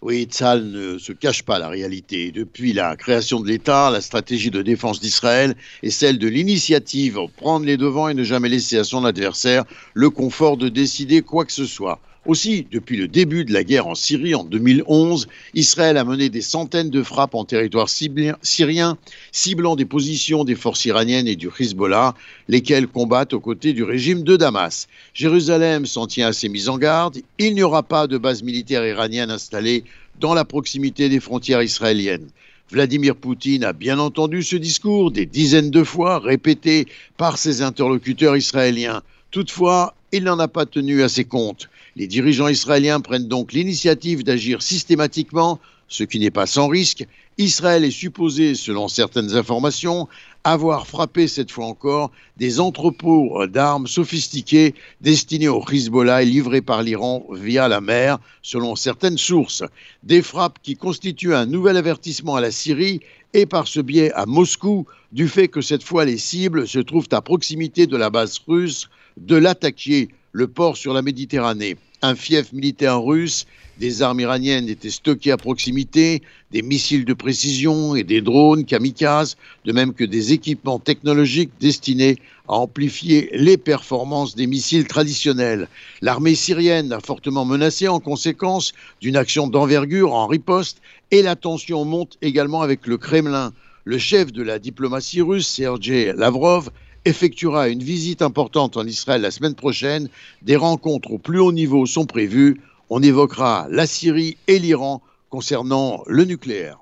Oui, 0.01 0.23
Tzal 0.23 0.63
ne 0.63 0.97
se 0.97 1.13
cache 1.13 1.43
pas 1.43 1.59
la 1.59 1.69
réalité. 1.69 2.31
Depuis 2.31 2.73
la 2.73 2.95
création 2.95 3.39
de 3.39 3.47
l'État, 3.47 3.89
la 3.89 4.01
stratégie 4.01 4.51
de 4.51 4.61
défense 4.61 4.99
d'Israël 4.99 5.55
est 5.83 5.89
celle 5.89 6.17
de 6.17 6.27
l'initiative, 6.27 7.19
prendre 7.37 7.65
les 7.65 7.77
devants 7.77 8.09
et 8.09 8.13
ne 8.13 8.23
jamais 8.23 8.49
laisser 8.49 8.77
à 8.77 8.83
son 8.83 9.05
adversaire 9.05 9.63
le 9.93 10.09
confort 10.09 10.57
de 10.57 10.67
décider 10.67 11.21
quoi 11.21 11.45
que 11.45 11.53
ce 11.53 11.65
soit. 11.65 11.99
Aussi, 12.29 12.67
depuis 12.71 12.95
le 12.95 13.07
début 13.07 13.43
de 13.43 13.51
la 13.51 13.63
guerre 13.63 13.87
en 13.87 13.95
Syrie 13.95 14.35
en 14.35 14.43
2011, 14.43 15.27
Israël 15.55 15.97
a 15.97 16.03
mené 16.03 16.29
des 16.29 16.43
centaines 16.43 16.91
de 16.91 17.01
frappes 17.01 17.33
en 17.33 17.43
territoire 17.43 17.89
syrien, 17.89 18.97
ciblant 19.31 19.75
des 19.75 19.85
positions 19.85 20.43
des 20.43 20.53
forces 20.53 20.85
iraniennes 20.85 21.27
et 21.27 21.35
du 21.35 21.49
Hezbollah, 21.59 22.13
lesquelles 22.47 22.87
combattent 22.87 23.33
aux 23.33 23.39
côtés 23.39 23.73
du 23.73 23.81
régime 23.81 24.21
de 24.21 24.37
Damas. 24.37 24.87
Jérusalem 25.15 25.87
s'en 25.87 26.05
tient 26.05 26.27
à 26.27 26.33
ses 26.33 26.49
mises 26.49 26.69
en 26.69 26.77
garde. 26.77 27.17
Il 27.39 27.55
n'y 27.55 27.63
aura 27.63 27.81
pas 27.81 28.05
de 28.05 28.19
base 28.19 28.43
militaire 28.43 28.85
iranienne 28.85 29.31
installée 29.31 29.83
dans 30.19 30.35
la 30.35 30.45
proximité 30.45 31.09
des 31.09 31.19
frontières 31.19 31.63
israéliennes. 31.63 32.29
Vladimir 32.69 33.15
Poutine 33.15 33.63
a 33.63 33.73
bien 33.73 33.97
entendu 33.97 34.43
ce 34.43 34.55
discours 34.55 35.09
des 35.09 35.25
dizaines 35.25 35.71
de 35.71 35.83
fois 35.83 36.19
répété 36.19 36.85
par 37.17 37.39
ses 37.39 37.63
interlocuteurs 37.63 38.37
israéliens. 38.37 39.01
Toutefois, 39.31 39.93
il 40.11 40.23
n'en 40.23 40.39
a 40.39 40.47
pas 40.47 40.65
tenu 40.65 41.03
à 41.03 41.09
ses 41.09 41.25
comptes. 41.25 41.69
Les 41.95 42.07
dirigeants 42.07 42.47
israéliens 42.47 42.99
prennent 42.99 43.27
donc 43.27 43.53
l'initiative 43.53 44.23
d'agir 44.23 44.63
systématiquement, 44.63 45.59
ce 45.87 46.03
qui 46.03 46.19
n'est 46.19 46.31
pas 46.31 46.47
sans 46.47 46.67
risque. 46.67 47.05
Israël 47.37 47.83
est 47.83 47.91
supposé, 47.91 48.55
selon 48.55 48.87
certaines 48.87 49.35
informations, 49.35 50.07
avoir 50.43 50.87
frappé 50.87 51.27
cette 51.27 51.51
fois 51.51 51.65
encore 51.65 52.11
des 52.37 52.59
entrepôts 52.59 53.45
d'armes 53.45 53.85
sophistiqués 53.85 54.73
destinés 55.01 55.47
au 55.47 55.63
Hezbollah 55.63 56.23
et 56.23 56.25
livrés 56.25 56.61
par 56.61 56.81
l'Iran 56.81 57.25
via 57.31 57.67
la 57.67 57.81
mer, 57.81 58.17
selon 58.41 58.75
certaines 58.75 59.17
sources. 59.17 59.63
Des 60.01 60.23
frappes 60.23 60.59
qui 60.63 60.75
constituent 60.75 61.35
un 61.35 61.45
nouvel 61.45 61.77
avertissement 61.77 62.35
à 62.35 62.41
la 62.41 62.51
Syrie 62.51 63.01
et 63.33 63.45
par 63.45 63.67
ce 63.67 63.79
biais 63.79 64.11
à 64.13 64.25
Moscou 64.25 64.87
du 65.11 65.27
fait 65.27 65.49
que 65.49 65.61
cette 65.61 65.83
fois 65.83 66.03
les 66.03 66.17
cibles 66.17 66.67
se 66.67 66.79
trouvent 66.79 67.09
à 67.11 67.21
proximité 67.21 67.85
de 67.85 67.97
la 67.97 68.09
base 68.09 68.39
russe 68.47 68.89
de 69.19 69.35
l'attaquer, 69.35 70.09
le 70.31 70.47
port 70.47 70.77
sur 70.77 70.93
la 70.93 71.01
Méditerranée 71.01 71.77
un 72.01 72.15
fief 72.15 72.53
militaire 72.53 73.01
russe, 73.01 73.45
des 73.77 74.01
armes 74.01 74.19
iraniennes 74.19 74.67
étaient 74.69 74.89
stockées 74.89 75.31
à 75.31 75.37
proximité, 75.37 76.21
des 76.51 76.61
missiles 76.61 77.05
de 77.05 77.13
précision 77.13 77.95
et 77.95 78.03
des 78.03 78.21
drones 78.21 78.65
kamikazes, 78.65 79.37
de 79.65 79.71
même 79.71 79.93
que 79.93 80.03
des 80.03 80.33
équipements 80.33 80.79
technologiques 80.79 81.51
destinés 81.59 82.17
à 82.47 82.53
amplifier 82.53 83.29
les 83.33 83.57
performances 83.57 84.35
des 84.35 84.47
missiles 84.47 84.87
traditionnels. 84.87 85.67
L'armée 86.01 86.35
syrienne 86.35 86.91
a 86.91 86.99
fortement 86.99 87.45
menacé 87.45 87.87
en 87.87 87.99
conséquence 87.99 88.73
d'une 89.01 89.15
action 89.15 89.47
d'envergure 89.47 90.13
en 90.13 90.27
riposte 90.27 90.81
et 91.11 91.21
la 91.21 91.35
tension 91.35 91.85
monte 91.85 92.17
également 92.21 92.61
avec 92.61 92.87
le 92.87 92.97
Kremlin. 92.97 93.53
Le 93.85 93.97
chef 93.97 94.31
de 94.31 94.43
la 94.43 94.59
diplomatie 94.59 95.21
russe, 95.21 95.47
Sergei 95.47 96.13
Lavrov, 96.15 96.69
effectuera 97.05 97.69
une 97.69 97.83
visite 97.83 98.21
importante 98.21 98.77
en 98.77 98.85
Israël 98.85 99.21
la 99.21 99.31
semaine 99.31 99.55
prochaine. 99.55 100.09
Des 100.41 100.55
rencontres 100.55 101.11
au 101.11 101.17
plus 101.17 101.39
haut 101.39 101.51
niveau 101.51 101.85
sont 101.85 102.05
prévues. 102.05 102.61
On 102.89 103.01
évoquera 103.01 103.67
la 103.69 103.85
Syrie 103.85 104.37
et 104.47 104.59
l'Iran 104.59 105.01
concernant 105.29 106.03
le 106.07 106.25
nucléaire. 106.25 106.79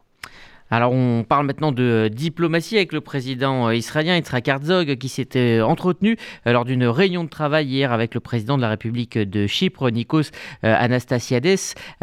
Alors 0.69 0.91
on 0.91 1.23
parle 1.23 1.45
maintenant 1.45 1.71
de 1.71 2.09
diplomatie 2.11 2.75
avec 2.75 2.91
le 2.91 2.99
président 2.99 3.71
israélien 3.71 4.17
Yitzhak 4.17 4.47
Herzog 4.47 4.97
qui 4.97 5.07
s'était 5.07 5.61
entretenu 5.61 6.17
euh, 6.45 6.51
lors 6.51 6.65
d'une 6.65 6.85
réunion 6.85 7.23
de 7.23 7.29
travail 7.29 7.67
hier 7.67 7.93
avec 7.93 8.13
le 8.13 8.19
président 8.19 8.57
de 8.57 8.61
la 8.61 8.69
République 8.69 9.17
de 9.17 9.47
Chypre, 9.47 9.89
Nikos 9.89 10.31
euh, 10.63 10.75
Anastasiades, 10.77 11.45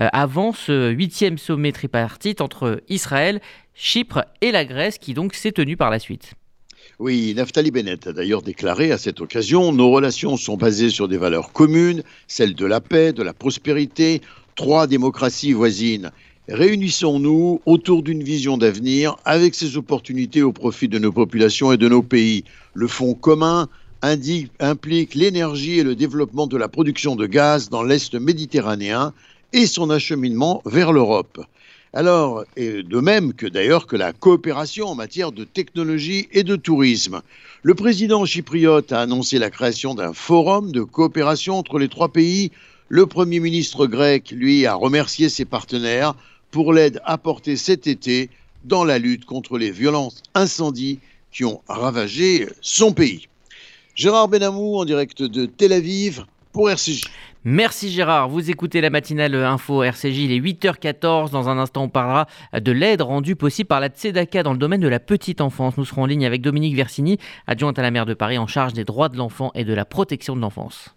euh, 0.00 0.08
avant 0.12 0.52
ce 0.52 0.90
huitième 0.90 1.36
sommet 1.36 1.72
tripartite 1.72 2.40
entre 2.40 2.82
Israël, 2.88 3.40
Chypre 3.74 4.24
et 4.40 4.50
la 4.50 4.64
Grèce 4.64 4.96
qui 4.96 5.12
donc 5.12 5.34
s'est 5.34 5.52
tenu 5.52 5.76
par 5.76 5.90
la 5.90 5.98
suite. 5.98 6.34
Oui, 7.00 7.34
Naftali 7.34 7.72
Bennett 7.72 8.06
a 8.06 8.12
d'ailleurs 8.12 8.42
déclaré 8.42 8.92
à 8.92 8.98
cette 8.98 9.20
occasion 9.20 9.72
Nos 9.72 9.90
relations 9.90 10.36
sont 10.36 10.56
basées 10.56 10.90
sur 10.90 11.08
des 11.08 11.16
valeurs 11.16 11.52
communes, 11.52 12.04
celles 12.28 12.54
de 12.54 12.66
la 12.66 12.80
paix, 12.80 13.12
de 13.12 13.24
la 13.24 13.32
prospérité, 13.32 14.20
trois 14.54 14.86
démocraties 14.86 15.54
voisines. 15.54 16.12
Réunissons-nous 16.48 17.60
autour 17.66 18.04
d'une 18.04 18.22
vision 18.22 18.58
d'avenir 18.58 19.16
avec 19.24 19.56
ces 19.56 19.76
opportunités 19.76 20.42
au 20.42 20.52
profit 20.52 20.86
de 20.86 21.00
nos 21.00 21.10
populations 21.10 21.72
et 21.72 21.78
de 21.78 21.88
nos 21.88 22.02
pays. 22.02 22.44
Le 22.74 22.86
fonds 22.86 23.14
commun 23.14 23.68
implique 24.02 25.16
l'énergie 25.16 25.80
et 25.80 25.82
le 25.82 25.96
développement 25.96 26.46
de 26.46 26.56
la 26.56 26.68
production 26.68 27.16
de 27.16 27.26
gaz 27.26 27.70
dans 27.70 27.82
l'Est 27.82 28.14
méditerranéen 28.14 29.12
et 29.52 29.66
son 29.66 29.90
acheminement 29.90 30.62
vers 30.64 30.92
l'Europe. 30.92 31.44
Alors, 31.96 32.44
et 32.56 32.82
de 32.82 32.98
même 32.98 33.34
que 33.34 33.46
d'ailleurs 33.46 33.86
que 33.86 33.94
la 33.94 34.12
coopération 34.12 34.88
en 34.88 34.96
matière 34.96 35.30
de 35.30 35.44
technologie 35.44 36.26
et 36.32 36.42
de 36.42 36.56
tourisme. 36.56 37.22
Le 37.62 37.76
président 37.76 38.26
chypriote 38.26 38.90
a 38.90 39.00
annoncé 39.00 39.38
la 39.38 39.48
création 39.48 39.94
d'un 39.94 40.12
forum 40.12 40.72
de 40.72 40.82
coopération 40.82 41.56
entre 41.56 41.78
les 41.78 41.88
trois 41.88 42.08
pays. 42.08 42.50
Le 42.88 43.06
Premier 43.06 43.38
ministre 43.38 43.86
grec, 43.86 44.32
lui, 44.32 44.66
a 44.66 44.74
remercié 44.74 45.28
ses 45.28 45.44
partenaires 45.44 46.16
pour 46.50 46.72
l'aide 46.72 47.00
apportée 47.04 47.56
cet 47.56 47.86
été 47.86 48.28
dans 48.64 48.82
la 48.82 48.98
lutte 48.98 49.24
contre 49.24 49.56
les 49.56 49.70
violences 49.70 50.20
incendies 50.34 50.98
qui 51.30 51.44
ont 51.44 51.62
ravagé 51.68 52.48
son 52.60 52.92
pays. 52.92 53.28
Gérard 53.94 54.26
Benamou 54.26 54.78
en 54.78 54.84
direct 54.84 55.22
de 55.22 55.46
Tel 55.46 55.72
Aviv 55.72 56.24
pour 56.52 56.68
RCJ. 56.68 57.02
Merci 57.46 57.90
Gérard, 57.90 58.30
vous 58.30 58.50
écoutez 58.50 58.80
la 58.80 58.88
matinale 58.88 59.34
info 59.34 59.82
RCJ, 59.82 60.18
il 60.18 60.32
est 60.32 60.40
8h14, 60.40 61.30
dans 61.30 61.50
un 61.50 61.58
instant 61.58 61.82
on 61.82 61.88
parlera 61.90 62.26
de 62.58 62.72
l'aide 62.72 63.02
rendue 63.02 63.36
possible 63.36 63.68
par 63.68 63.80
la 63.80 63.88
Tzedaka 63.88 64.42
dans 64.42 64.52
le 64.52 64.58
domaine 64.58 64.80
de 64.80 64.88
la 64.88 64.98
petite 64.98 65.42
enfance. 65.42 65.76
Nous 65.76 65.84
serons 65.84 66.04
en 66.04 66.06
ligne 66.06 66.24
avec 66.24 66.40
Dominique 66.40 66.74
Versini, 66.74 67.18
adjointe 67.46 67.78
à 67.78 67.82
la 67.82 67.90
maire 67.90 68.06
de 68.06 68.14
Paris 68.14 68.38
en 68.38 68.46
charge 68.46 68.72
des 68.72 68.86
droits 68.86 69.10
de 69.10 69.18
l'enfant 69.18 69.50
et 69.54 69.64
de 69.64 69.74
la 69.74 69.84
protection 69.84 70.34
de 70.34 70.40
l'enfance. 70.40 70.96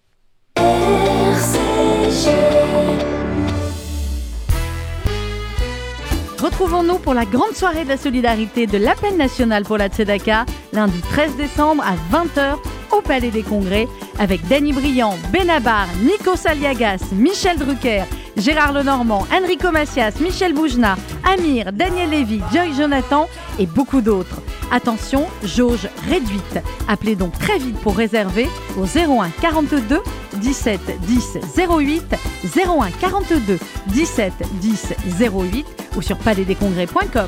Retrouvons-nous 6.41 6.99
pour 6.99 7.13
la 7.13 7.25
grande 7.25 7.55
soirée 7.55 7.83
de 7.83 7.89
la 7.89 7.97
solidarité 7.97 8.67
de 8.67 8.77
l'appel 8.77 9.17
national 9.17 9.63
pour 9.63 9.77
la 9.77 9.89
Tzedaka, 9.89 10.45
lundi 10.71 11.01
13 11.01 11.35
décembre 11.35 11.83
à 11.83 11.95
20h 12.15 12.55
au 12.93 13.01
Palais 13.01 13.31
des 13.31 13.43
Congrès 13.43 13.85
avec 14.19 14.47
Danny 14.47 14.73
Briand, 14.73 15.15
Benabar, 15.31 15.87
Nico 16.01 16.35
Saliagas, 16.35 17.01
Michel 17.11 17.57
Drucker, 17.57 18.03
Gérard 18.37 18.73
Lenormand, 18.73 19.25
Enrico 19.31 19.71
Macias, 19.71 20.19
Michel 20.19 20.53
Boujna, 20.53 20.95
Amir, 21.23 21.71
Daniel 21.73 22.09
Lévy, 22.09 22.41
Joy 22.53 22.73
Jonathan 22.75 23.27
et 23.59 23.65
beaucoup 23.65 24.01
d'autres. 24.01 24.41
Attention, 24.71 25.25
jauge 25.43 25.87
réduite. 26.09 26.59
Appelez 26.87 27.15
donc 27.15 27.37
très 27.39 27.57
vite 27.57 27.77
pour 27.79 27.95
réserver 27.95 28.47
au 28.77 28.83
01 28.85 29.29
42 29.41 30.01
17 30.35 30.79
10 31.01 31.37
08 31.57 32.15
01 32.55 32.91
42 32.99 33.59
17 33.87 34.33
10 34.61 34.93
08 35.19 35.65
ou 35.95 36.01
sur 36.01 36.17
palaisdescongrès.com. 36.17 37.27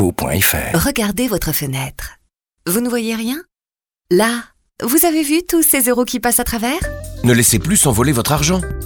Regardez 0.73 1.27
votre 1.27 1.51
fenêtre. 1.51 2.17
Vous 2.67 2.81
ne 2.81 2.89
voyez 2.89 3.13
rien 3.13 3.43
Là, 4.09 4.43
vous 4.81 5.05
avez 5.05 5.21
vu 5.21 5.43
tous 5.47 5.61
ces 5.61 5.81
euros 5.89 6.05
qui 6.05 6.19
passent 6.19 6.39
à 6.39 6.43
travers 6.43 6.79
Ne 7.23 7.33
laissez 7.33 7.59
plus 7.59 7.77
s'envoler 7.77 8.11
votre 8.11 8.31
argent. 8.31 8.61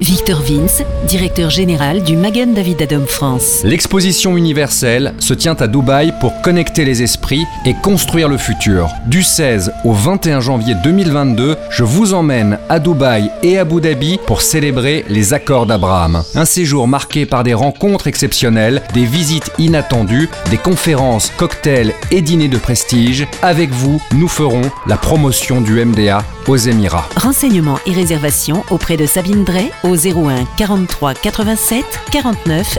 Victor 0.00 0.40
Vince, 0.40 0.82
directeur 1.06 1.50
général 1.50 2.02
du 2.02 2.16
Magen 2.16 2.54
David 2.54 2.80
Adom 2.80 3.04
France. 3.06 3.60
L'exposition 3.64 4.34
universelle 4.34 5.12
se 5.18 5.34
tient 5.34 5.56
à 5.56 5.66
Dubaï 5.66 6.14
pour 6.20 6.40
connecter 6.40 6.86
les 6.86 7.02
esprits 7.02 7.44
et 7.66 7.74
construire 7.74 8.30
le 8.30 8.38
futur. 8.38 8.88
Du 9.06 9.22
16 9.22 9.74
au 9.84 9.92
21 9.92 10.40
janvier 10.40 10.74
2022, 10.82 11.54
je 11.68 11.84
vous 11.84 12.14
emmène 12.14 12.58
à 12.70 12.78
Dubaï 12.78 13.30
et 13.42 13.58
à 13.58 13.60
Abu 13.60 13.82
Dhabi 13.82 14.18
pour 14.26 14.40
célébrer 14.40 15.04
les 15.10 15.34
accords 15.34 15.66
d'Abraham. 15.66 16.22
Un 16.34 16.46
séjour 16.46 16.88
marqué 16.88 17.26
par 17.26 17.44
des 17.44 17.52
rencontres 17.52 18.06
exceptionnelles, 18.06 18.80
des 18.94 19.04
visites 19.04 19.52
inattendues, 19.58 20.30
des 20.50 20.56
conférences, 20.56 21.30
cocktails 21.36 21.92
et 22.10 22.22
dîners 22.22 22.48
de 22.48 22.56
prestige. 22.56 23.26
Avec 23.42 23.68
vous, 23.68 24.00
nous 24.14 24.28
ferons 24.28 24.62
la 24.86 24.96
promotion 24.96 25.60
du 25.60 25.84
MDA 25.84 26.24
aux 26.46 26.56
Émirats. 26.56 27.08
Renseignements 27.16 27.78
et 27.86 27.92
réservations 27.92 28.64
auprès 28.70 28.96
de 28.96 29.04
Sabine 29.06 29.44
Drey 29.44 29.70
au 29.84 29.89
01 29.96 30.44
43 30.56 31.14
87 31.14 31.84
49 32.12 32.78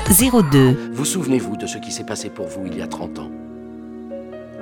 02. 0.52 0.92
Vous 0.94 1.06
souvenez-vous 1.06 1.58
de 1.58 1.68
ce 1.68 1.78
qui 1.78 1.92
s'est 1.92 2.04
passé 2.04 2.30
pour 2.30 2.48
vous 2.48 2.66
il 2.68 2.78
y 2.78 2.82
a 2.82 2.88
30 2.88 3.20
ans? 3.20 3.32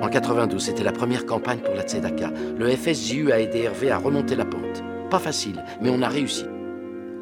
En 0.00 0.08
92, 0.08 0.62
c'était 0.62 0.82
la 0.82 0.92
première 0.92 1.26
campagne 1.26 1.58
pour 1.58 1.74
la 1.74 1.82
Tzedaka. 1.82 2.30
Le 2.58 2.70
FSJU 2.70 3.32
a 3.32 3.40
aidé 3.40 3.60
Hervé 3.60 3.90
à 3.90 3.98
remonter 3.98 4.34
la 4.34 4.46
pente. 4.46 4.82
Pas 5.10 5.18
facile, 5.18 5.62
mais 5.82 5.90
on 5.90 6.00
a 6.02 6.08
réussi. 6.08 6.44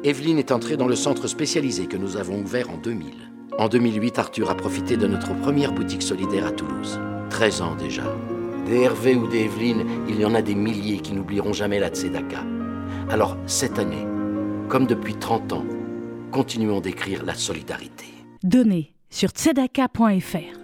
Evelyne 0.03 0.39
est 0.39 0.51
entrée 0.53 0.77
dans 0.77 0.87
le 0.87 0.95
centre 0.95 1.27
spécialisé 1.27 1.87
que 1.87 1.97
nous 1.97 2.15
avons 2.15 2.39
ouvert 2.39 2.69
en 2.69 2.77
2000. 2.77 3.11
En 3.57 3.67
2008, 3.67 4.19
Arthur 4.19 4.49
a 4.49 4.55
profité 4.55 4.95
de 4.95 5.07
notre 5.07 5.35
première 5.35 5.73
boutique 5.73 6.03
solidaire 6.03 6.45
à 6.45 6.51
Toulouse. 6.51 6.99
13 7.31 7.61
ans 7.61 7.75
déjà. 7.75 8.03
Des 8.65 8.81
Hervé 8.81 9.15
ou 9.15 9.27
des 9.27 9.41
Evelyne, 9.41 9.85
il 10.07 10.19
y 10.19 10.25
en 10.25 10.33
a 10.33 10.41
des 10.41 10.55
milliers 10.55 10.99
qui 10.99 11.11
n'oublieront 11.11 11.51
jamais 11.51 11.79
la 11.79 11.89
Tzedaka. 11.89 12.43
Alors, 13.09 13.35
cette 13.47 13.77
année, 13.77 14.05
comme 14.69 14.85
depuis 14.85 15.15
30 15.15 15.53
ans, 15.53 15.65
continuons 16.31 16.79
d'écrire 16.79 17.25
la 17.25 17.33
solidarité. 17.33 18.05
Donnez 18.43 18.93
sur 19.09 19.29
tzedaka.fr. 19.31 20.59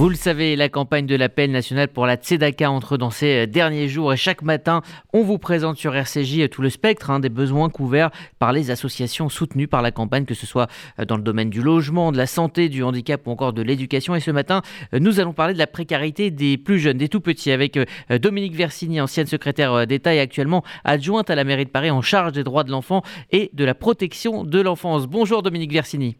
Vous 0.00 0.08
le 0.08 0.14
savez, 0.14 0.56
la 0.56 0.70
campagne 0.70 1.04
de 1.04 1.14
l'appel 1.14 1.50
national 1.50 1.88
pour 1.88 2.06
la 2.06 2.16
Tzedaka 2.16 2.70
entre 2.70 2.96
dans 2.96 3.10
ses 3.10 3.46
derniers 3.46 3.86
jours 3.86 4.14
et 4.14 4.16
chaque 4.16 4.40
matin, 4.40 4.80
on 5.12 5.22
vous 5.22 5.36
présente 5.36 5.76
sur 5.76 5.94
RCJ 5.94 6.48
tout 6.48 6.62
le 6.62 6.70
spectre 6.70 7.10
hein, 7.10 7.20
des 7.20 7.28
besoins 7.28 7.68
couverts 7.68 8.10
par 8.38 8.54
les 8.54 8.70
associations 8.70 9.28
soutenues 9.28 9.68
par 9.68 9.82
la 9.82 9.90
campagne, 9.90 10.24
que 10.24 10.32
ce 10.32 10.46
soit 10.46 10.68
dans 11.06 11.18
le 11.18 11.22
domaine 11.22 11.50
du 11.50 11.60
logement, 11.60 12.12
de 12.12 12.16
la 12.16 12.26
santé, 12.26 12.70
du 12.70 12.82
handicap 12.82 13.26
ou 13.26 13.30
encore 13.30 13.52
de 13.52 13.60
l'éducation. 13.60 14.14
Et 14.14 14.20
ce 14.20 14.30
matin, 14.30 14.62
nous 14.94 15.20
allons 15.20 15.34
parler 15.34 15.52
de 15.52 15.58
la 15.58 15.66
précarité 15.66 16.30
des 16.30 16.56
plus 16.56 16.78
jeunes, 16.78 16.96
des 16.96 17.10
tout 17.10 17.20
petits, 17.20 17.50
avec 17.50 17.78
Dominique 18.08 18.54
Versini, 18.54 19.02
ancienne 19.02 19.26
secrétaire 19.26 19.86
d'État 19.86 20.14
et 20.14 20.20
actuellement 20.20 20.64
adjointe 20.82 21.28
à 21.28 21.34
la 21.34 21.44
mairie 21.44 21.66
de 21.66 21.70
Paris 21.70 21.90
en 21.90 22.00
charge 22.00 22.32
des 22.32 22.42
droits 22.42 22.64
de 22.64 22.70
l'enfant 22.70 23.02
et 23.32 23.50
de 23.52 23.66
la 23.66 23.74
protection 23.74 24.44
de 24.44 24.62
l'enfance. 24.62 25.06
Bonjour 25.06 25.42
Dominique 25.42 25.74
Versini. 25.74 26.16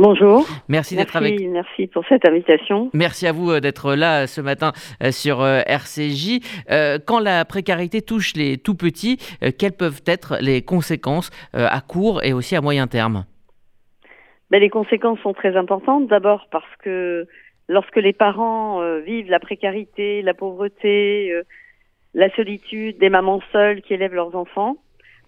Bonjour. 0.00 0.46
Merci 0.68 0.94
d'être 0.94 1.16
avec. 1.16 1.40
Merci 1.40 1.88
pour 1.88 2.04
cette 2.08 2.24
invitation. 2.24 2.88
Merci 2.94 3.26
à 3.26 3.32
vous 3.32 3.58
d'être 3.58 3.96
là 3.96 4.28
ce 4.28 4.40
matin 4.40 4.70
sur 5.10 5.44
RCJ. 5.44 6.38
Quand 7.04 7.18
la 7.18 7.44
précarité 7.44 8.00
touche 8.00 8.34
les 8.36 8.58
tout 8.58 8.76
petits, 8.76 9.18
quelles 9.58 9.72
peuvent 9.72 10.02
être 10.06 10.36
les 10.40 10.62
conséquences 10.62 11.30
à 11.52 11.80
court 11.80 12.22
et 12.22 12.32
aussi 12.32 12.54
à 12.54 12.60
moyen 12.60 12.86
terme? 12.86 13.24
Ben, 14.50 14.60
Les 14.60 14.70
conséquences 14.70 15.18
sont 15.18 15.34
très 15.34 15.56
importantes. 15.56 16.06
D'abord 16.06 16.46
parce 16.52 16.76
que 16.84 17.26
lorsque 17.68 17.96
les 17.96 18.12
parents 18.12 18.80
vivent 19.00 19.30
la 19.30 19.40
précarité, 19.40 20.22
la 20.22 20.32
pauvreté, 20.32 21.34
la 22.14 22.30
solitude, 22.36 22.98
des 22.98 23.10
mamans 23.10 23.42
seules 23.50 23.82
qui 23.82 23.94
élèvent 23.94 24.14
leurs 24.14 24.36
enfants, 24.36 24.76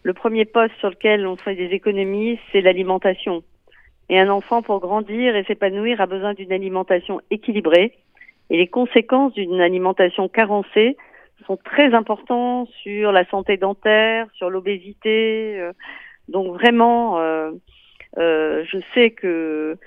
le 0.05 0.15
premier 0.15 0.45
poste 0.45 0.75
sur 0.79 0.91
lequel 0.91 1.27
on 1.27 1.35
fait 1.35 1.57
des 1.57 1.75
économies, 1.75 2.39
c'est 2.53 2.61
l'alimentation. 2.61 3.43
Et 4.11 4.19
un 4.19 4.29
enfant, 4.29 4.61
pour 4.61 4.81
grandir 4.81 5.37
et 5.37 5.45
s'épanouir, 5.45 6.01
a 6.01 6.07
besoin 6.07 6.35
d'une 6.35 6.53
alimentation 6.53 7.21
équilibrée. 7.31 7.97
Et 8.51 8.57
les 8.57 8.67
conséquences 8.67 9.33
d'une 9.33 9.61
alimentation 9.61 10.29
carencée 10.29 10.97
sont 11.47 11.57
très 11.57 11.95
importantes 11.95 12.69
sur 12.83 13.13
la 13.13 13.25
santé 13.27 13.57
dentaire, 13.57 14.27
sur 14.35 14.51
l'obésité. 14.51 15.71
Donc 16.29 16.55
vraiment, 16.55 17.21
euh, 17.21 17.53
euh, 18.19 18.65
je 18.69 18.79
sais 18.95 19.11
que 19.11 19.79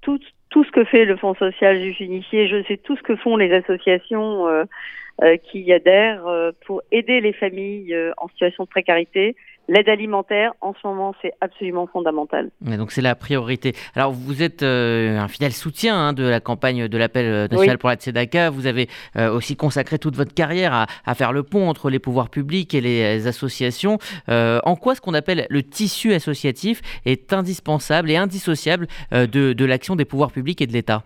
tout, 0.00 0.20
tout 0.50 0.64
ce 0.64 0.70
que 0.70 0.84
fait 0.84 1.04
le 1.04 1.16
Fonds 1.16 1.34
social 1.34 1.80
juif 1.80 1.98
unifié, 1.98 2.46
je 2.46 2.62
sais 2.64 2.76
tout 2.76 2.96
ce 2.96 3.02
que 3.02 3.16
font 3.16 3.36
les 3.36 3.52
associations 3.52 4.46
euh, 4.46 5.36
qui 5.44 5.60
y 5.60 5.72
adhèrent 5.72 6.52
pour 6.66 6.82
aider 6.92 7.20
les 7.20 7.32
familles 7.32 7.96
en 8.16 8.28
situation 8.28 8.64
de 8.64 8.68
précarité. 8.68 9.36
L'aide 9.68 9.88
alimentaire, 9.88 10.52
en 10.60 10.74
ce 10.74 10.86
moment, 10.86 11.14
c'est 11.22 11.32
absolument 11.40 11.86
fondamental. 11.86 12.50
Et 12.70 12.76
donc 12.76 12.90
c'est 12.90 13.00
la 13.00 13.14
priorité. 13.14 13.74
Alors 13.94 14.10
vous 14.10 14.42
êtes 14.42 14.62
euh, 14.62 15.18
un 15.18 15.28
fidèle 15.28 15.52
soutien 15.52 15.96
hein, 15.96 16.12
de 16.12 16.24
la 16.24 16.40
campagne 16.40 16.88
de 16.88 16.98
l'appel 16.98 17.42
national 17.42 17.70
oui. 17.70 17.76
pour 17.76 17.88
la 17.88 17.94
Tzedaka. 17.94 18.50
Vous 18.50 18.66
avez 18.66 18.88
euh, 19.16 19.32
aussi 19.32 19.56
consacré 19.56 19.98
toute 19.98 20.16
votre 20.16 20.34
carrière 20.34 20.72
à, 20.72 20.86
à, 21.06 21.14
faire 21.14 21.32
le 21.32 21.44
pont 21.44 21.68
entre 21.68 21.90
les 21.90 22.00
pouvoirs 22.00 22.28
publics 22.28 22.74
et 22.74 22.80
les 22.80 23.28
associations. 23.28 23.98
Euh, 24.28 24.58
en 24.64 24.74
quoi 24.74 24.96
ce 24.96 25.00
qu'on 25.00 25.14
appelle 25.14 25.46
le 25.48 25.62
tissu 25.62 26.12
associatif 26.12 26.80
est 27.06 27.32
indispensable 27.32 28.10
et 28.10 28.16
indissociable 28.16 28.88
de, 29.12 29.52
de 29.52 29.64
l'action 29.64 29.94
des 29.94 30.04
pouvoirs 30.04 30.32
publics 30.32 30.60
et 30.60 30.66
de 30.66 30.72
l'État? 30.72 31.04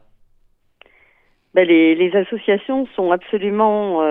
Ben 1.55 1.67
les, 1.67 1.95
les, 1.95 2.15
associations 2.17 2.87
sont 2.97 3.13
absolument 3.13 4.03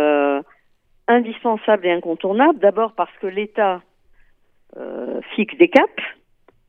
indispensables 1.08 1.86
et 1.86 1.92
incontournables. 1.92 2.60
D'abord 2.60 2.94
parce 2.94 3.12
que 3.22 3.28
l'État 3.28 3.76
euh, 3.76 3.80
fixe 5.36 5.56
des 5.58 5.70
caps, 5.70 6.04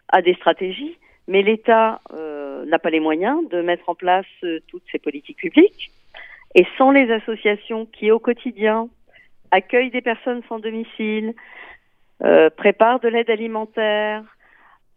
a 0.09 0.23
des 0.23 0.35
stratégies, 0.35 0.99
mais 1.29 1.43
l'État 1.43 2.01
euh, 2.13 2.65
n'a 2.67 2.79
pas 2.79 2.91
les 2.91 3.01
moyens 3.01 3.49
de 3.49 3.61
mettre 3.61 3.89
en 3.89 3.95
place 3.95 4.27
euh, 4.45 4.61
toutes 4.69 4.85
ces 4.93 4.99
politiques 4.99 5.39
publiques. 5.39 5.91
Et 6.55 6.67
sans 6.79 6.91
les 6.91 7.11
associations 7.11 7.87
qui, 7.87 8.11
au 8.11 8.19
quotidien, 8.19 8.89
accueillent 9.51 9.91
des 9.91 10.03
personnes 10.03 10.43
sans 10.49 10.59
domicile, 10.59 11.35
euh, 12.23 12.49
préparent 12.51 13.01
de 13.01 13.09
l'aide 13.09 13.29
alimentaire, 13.29 14.23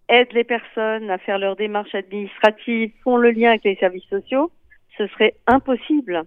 aident 0.08 0.34
les 0.34 0.44
personnes 0.44 1.10
à 1.10 1.18
faire 1.18 1.38
leurs 1.38 1.56
démarches 1.56 1.96
administratives, 1.96 2.92
font 3.04 3.18
le 3.18 3.32
lien 3.32 3.50
avec 3.50 3.64
les 3.64 3.76
services 3.76 4.08
sociaux, 4.10 4.52
ce 4.98 5.08
serait 5.08 5.36
impossible. 5.48 6.24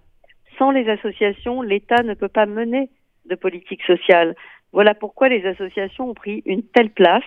Sans 0.57 0.71
les 0.71 0.87
associations, 0.89 1.61
l'État 1.61 2.03
ne 2.03 2.13
peut 2.13 2.27
pas 2.27 2.45
mener 2.45 2.89
de 3.25 3.35
politique 3.35 3.83
sociale. 3.83 4.35
Voilà 4.73 4.95
pourquoi 4.95 5.29
les 5.29 5.45
associations 5.45 6.09
ont 6.09 6.13
pris 6.15 6.41
une 6.45 6.63
telle 6.63 6.89
place 6.89 7.23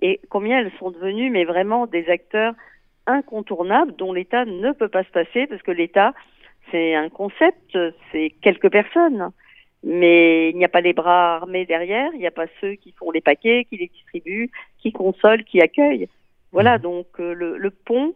et 0.00 0.20
combien 0.30 0.58
elles 0.58 0.72
sont 0.78 0.90
devenues, 0.90 1.30
mais 1.30 1.44
vraiment 1.44 1.86
des 1.86 2.08
acteurs 2.08 2.54
incontournables 3.06 3.94
dont 3.96 4.12
l'État 4.12 4.44
ne 4.44 4.72
peut 4.72 4.88
pas 4.88 5.04
se 5.04 5.10
passer 5.10 5.46
parce 5.46 5.62
que 5.62 5.70
l'État, 5.70 6.14
c'est 6.70 6.94
un 6.94 7.08
concept, 7.08 7.78
c'est 8.10 8.34
quelques 8.42 8.70
personnes. 8.70 9.30
Mais 9.84 10.50
il 10.50 10.56
n'y 10.56 10.64
a 10.64 10.68
pas 10.68 10.80
les 10.80 10.92
bras 10.92 11.36
armés 11.36 11.64
derrière, 11.64 12.10
il 12.14 12.18
n'y 12.18 12.26
a 12.26 12.32
pas 12.32 12.46
ceux 12.60 12.72
qui 12.72 12.92
font 12.92 13.12
les 13.12 13.20
paquets, 13.20 13.64
qui 13.64 13.76
les 13.76 13.86
distribuent, 13.86 14.50
qui 14.78 14.90
consolent, 14.90 15.44
qui 15.44 15.60
accueillent. 15.60 16.08
Voilà, 16.50 16.78
mmh. 16.78 16.82
donc 16.82 17.06
euh, 17.20 17.32
le, 17.32 17.70
pont 17.70 18.14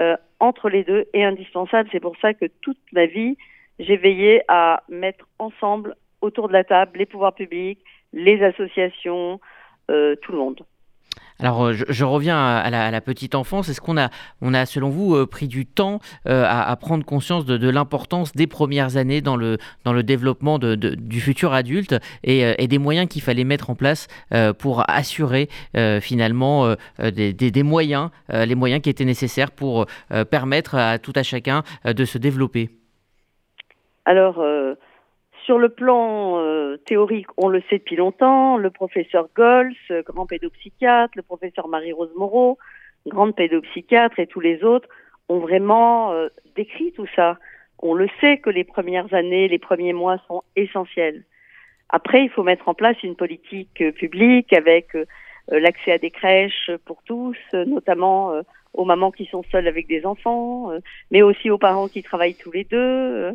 euh, 0.00 0.16
entre 0.40 0.68
les 0.68 0.82
deux 0.82 1.06
est 1.12 1.22
indispensable. 1.22 1.88
C'est 1.92 2.00
pour 2.00 2.16
ça 2.18 2.34
que 2.34 2.46
toute 2.60 2.80
ma 2.92 3.06
vie, 3.06 3.36
j'ai 3.78 3.96
veillé 3.96 4.42
à 4.48 4.82
mettre 4.88 5.28
ensemble 5.38 5.94
autour 6.22 6.48
de 6.48 6.54
la 6.54 6.64
table 6.64 6.98
les 6.98 7.06
pouvoirs 7.06 7.34
publics, 7.34 7.78
les 8.12 8.42
associations, 8.42 9.40
euh, 9.90 10.16
tout 10.22 10.32
le 10.32 10.38
monde. 10.38 10.60
Alors, 11.38 11.66
euh, 11.66 11.72
je, 11.74 12.04
reviens 12.04 12.38
à 12.38 12.90
la, 12.90 13.00
petite 13.02 13.34
enfance. 13.34 13.68
Est-ce 13.68 13.80
qu'on 13.82 13.98
a, 13.98 14.08
on 14.40 14.54
a, 14.54 14.64
selon 14.64 14.88
vous, 14.88 15.14
euh, 15.14 15.26
pris 15.26 15.48
du 15.48 15.66
temps 15.66 16.00
à, 16.24 16.74
prendre 16.80 17.04
conscience 17.04 17.44
de, 17.44 17.68
l'importance 17.68 18.32
des 18.32 18.46
premières 18.46 18.96
années 18.96 19.20
dans 19.20 19.36
le, 19.36 19.58
dans 19.84 19.92
le 19.92 20.02
développement 20.02 20.58
de, 20.58 20.74
du 20.74 21.20
futur 21.20 21.52
adulte 21.52 21.94
et, 22.24 22.66
des 22.66 22.78
moyens 22.78 23.06
qu'il 23.06 23.20
fallait 23.20 23.44
mettre 23.44 23.68
en 23.68 23.74
place 23.74 24.08
pour 24.58 24.82
assurer 24.88 25.48
finalement 26.00 26.74
des, 26.98 27.32
des, 27.32 27.62
moyens, 27.62 28.10
les 28.30 28.54
moyens 28.54 28.80
qui 28.80 28.88
étaient 28.88 29.04
nécessaires 29.04 29.50
pour 29.50 29.86
permettre 30.30 30.74
à 30.74 30.98
tout 30.98 31.12
à 31.14 31.22
chacun 31.22 31.62
de 31.84 32.04
se 32.04 32.18
développer? 32.18 32.70
Alors, 34.04 34.42
sur 35.46 35.58
le 35.58 35.68
plan 35.68 36.40
euh, 36.40 36.76
théorique, 36.76 37.28
on 37.36 37.48
le 37.48 37.62
sait 37.70 37.78
depuis 37.78 37.94
longtemps, 37.94 38.56
le 38.56 38.70
professeur 38.70 39.28
Gols, 39.34 39.74
grand 40.04 40.26
pédopsychiatre, 40.26 41.12
le 41.16 41.22
professeur 41.22 41.68
Marie-Rose 41.68 42.10
Moreau, 42.16 42.58
grande 43.06 43.34
pédopsychiatre 43.36 44.18
et 44.18 44.26
tous 44.26 44.40
les 44.40 44.64
autres 44.64 44.88
ont 45.28 45.38
vraiment 45.38 46.12
euh, 46.12 46.28
décrit 46.56 46.92
tout 46.92 47.06
ça. 47.14 47.38
On 47.78 47.94
le 47.94 48.08
sait 48.20 48.38
que 48.38 48.50
les 48.50 48.64
premières 48.64 49.14
années, 49.14 49.46
les 49.46 49.60
premiers 49.60 49.92
mois 49.92 50.18
sont 50.26 50.42
essentiels. 50.56 51.22
Après, 51.90 52.24
il 52.24 52.30
faut 52.30 52.42
mettre 52.42 52.68
en 52.68 52.74
place 52.74 53.00
une 53.04 53.14
politique 53.14 53.80
euh, 53.80 53.92
publique 53.92 54.52
avec 54.52 54.96
l'accès 55.48 55.92
à 55.92 55.98
des 55.98 56.10
crèches 56.10 56.72
pour 56.84 57.04
tous, 57.04 57.38
notamment 57.52 58.32
aux 58.76 58.84
mamans 58.84 59.10
qui 59.10 59.26
sont 59.26 59.42
seules 59.50 59.66
avec 59.66 59.88
des 59.88 60.06
enfants, 60.06 60.70
euh, 60.70 60.80
mais 61.10 61.22
aussi 61.22 61.50
aux 61.50 61.58
parents 61.58 61.88
qui 61.88 62.02
travaillent 62.02 62.34
tous 62.34 62.52
les 62.52 62.64
deux, 62.64 62.76
euh, 62.76 63.32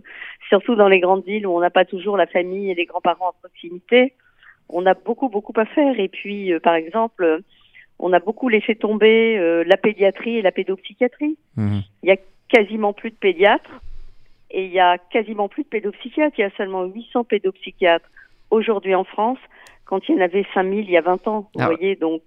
surtout 0.48 0.76
dans 0.76 0.88
les 0.88 1.00
grandes 1.00 1.26
villes 1.26 1.48
où 1.48 1.56
on 1.56 1.60
n'a 1.60 1.70
pas 1.70 1.86
toujours 1.86 2.16
la 2.16 2.28
famille 2.28 2.72
et 2.72 2.76
les 2.76 2.86
grands-parents 2.86 3.30
à 3.30 3.34
proximité. 3.34 4.14
On 4.70 4.86
a 4.86 4.94
beaucoup, 4.94 5.30
beaucoup 5.30 5.54
à 5.58 5.66
faire. 5.66 6.00
Et 6.00 6.08
puis, 6.08 6.54
euh, 6.54 6.60
par 6.60 6.76
exemple, 6.76 7.42
on 8.00 8.14
a 8.14 8.20
beaucoup 8.20 8.50
laissé 8.50 8.76
tomber 8.76 9.64
la 9.64 9.78
pédiatrie 9.78 10.38
et 10.38 10.42
la 10.42 10.52
pédopsychiatrie. 10.52 11.38
Mmh. 11.56 11.80
Il 12.02 12.10
y 12.10 12.12
a 12.12 12.18
quasiment 12.50 12.94
plus 12.94 13.12
de 13.12 13.16
pédiatres 13.16 13.82
et 14.50 14.66
il 14.66 14.72
y 14.72 14.80
a 14.80 14.98
quasiment 14.98 15.50
plus 15.50 15.64
de 15.64 15.68
pédopsychiatres. 15.68 16.36
Il 16.40 16.42
y 16.42 16.46
a 16.46 16.50
seulement 16.58 16.86
800 16.86 17.26
pédopsychiatres 17.26 18.10
aujourd'hui 18.52 18.96
en 18.96 19.04
France 19.04 19.40
quand 19.86 20.08
il 20.08 20.16
y 20.16 20.20
en 20.20 20.22
avait 20.22 20.46
5000 20.54 20.86
il 20.86 20.92
y 20.92 20.98
a 20.98 21.02
20 21.02 21.28
ans. 21.28 21.50
Vous 21.56 21.62
ah 21.62 21.66
voyez, 21.66 21.96
donc 21.96 22.22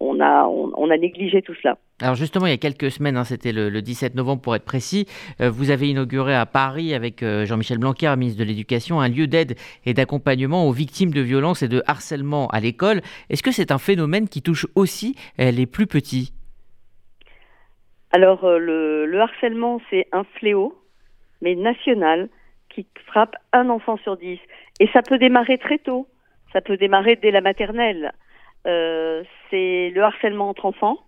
on, 0.00 0.20
a, 0.20 0.46
on 0.46 0.90
a 0.90 0.96
négligé 0.96 1.42
tout 1.42 1.54
cela. 1.62 1.76
Alors 2.02 2.16
justement, 2.16 2.46
il 2.46 2.50
y 2.50 2.54
a 2.54 2.58
quelques 2.58 2.90
semaines, 2.90 3.16
hein, 3.16 3.22
c'était 3.22 3.52
le, 3.52 3.70
17 3.80 4.16
novembre 4.16 4.42
pour 4.42 4.56
être 4.56 4.64
précis, 4.64 5.06
euh, 5.40 5.48
vous 5.48 5.70
avez 5.70 5.88
inauguré 5.88 6.34
à 6.34 6.46
Paris 6.46 6.94
avec 6.94 7.22
euh, 7.22 7.46
Jean-Michel 7.46 7.78
Blanquer, 7.78 8.12
ministre 8.16 8.40
de 8.40 8.44
l'Éducation, 8.44 9.00
un 9.00 9.08
lieu 9.08 9.28
d'aide 9.28 9.54
et 9.86 9.94
d'accompagnement 9.94 10.66
aux 10.66 10.72
victimes 10.72 11.12
de 11.12 11.20
violences 11.20 11.62
et 11.62 11.68
de 11.68 11.80
harcèlement 11.86 12.48
à 12.48 12.58
l'école. 12.58 13.02
Est-ce 13.30 13.44
que 13.44 13.52
c'est 13.52 13.70
un 13.70 13.78
phénomène 13.78 14.28
qui 14.28 14.42
touche 14.42 14.66
aussi 14.74 15.14
euh, 15.38 15.52
les 15.52 15.66
plus 15.66 15.86
petits? 15.86 16.32
Alors 18.10 18.46
le, 18.46 19.06
le 19.06 19.20
harcèlement, 19.20 19.80
c'est 19.88 20.08
un 20.10 20.24
fléau, 20.24 20.76
mais 21.40 21.54
national, 21.54 22.28
qui 22.74 22.86
frappe 23.06 23.36
un 23.52 23.68
enfant 23.68 23.96
sur 23.98 24.16
dix. 24.16 24.38
Et 24.80 24.88
ça 24.92 25.02
peut 25.02 25.18
démarrer 25.18 25.58
très 25.58 25.78
tôt, 25.78 26.06
ça 26.52 26.60
peut 26.60 26.76
démarrer 26.76 27.16
dès 27.16 27.30
la 27.30 27.40
maternelle. 27.40 28.12
c'est 28.64 29.90
le 29.90 30.02
harcèlement 30.02 30.48
entre 30.48 30.66
enfants 30.66 30.98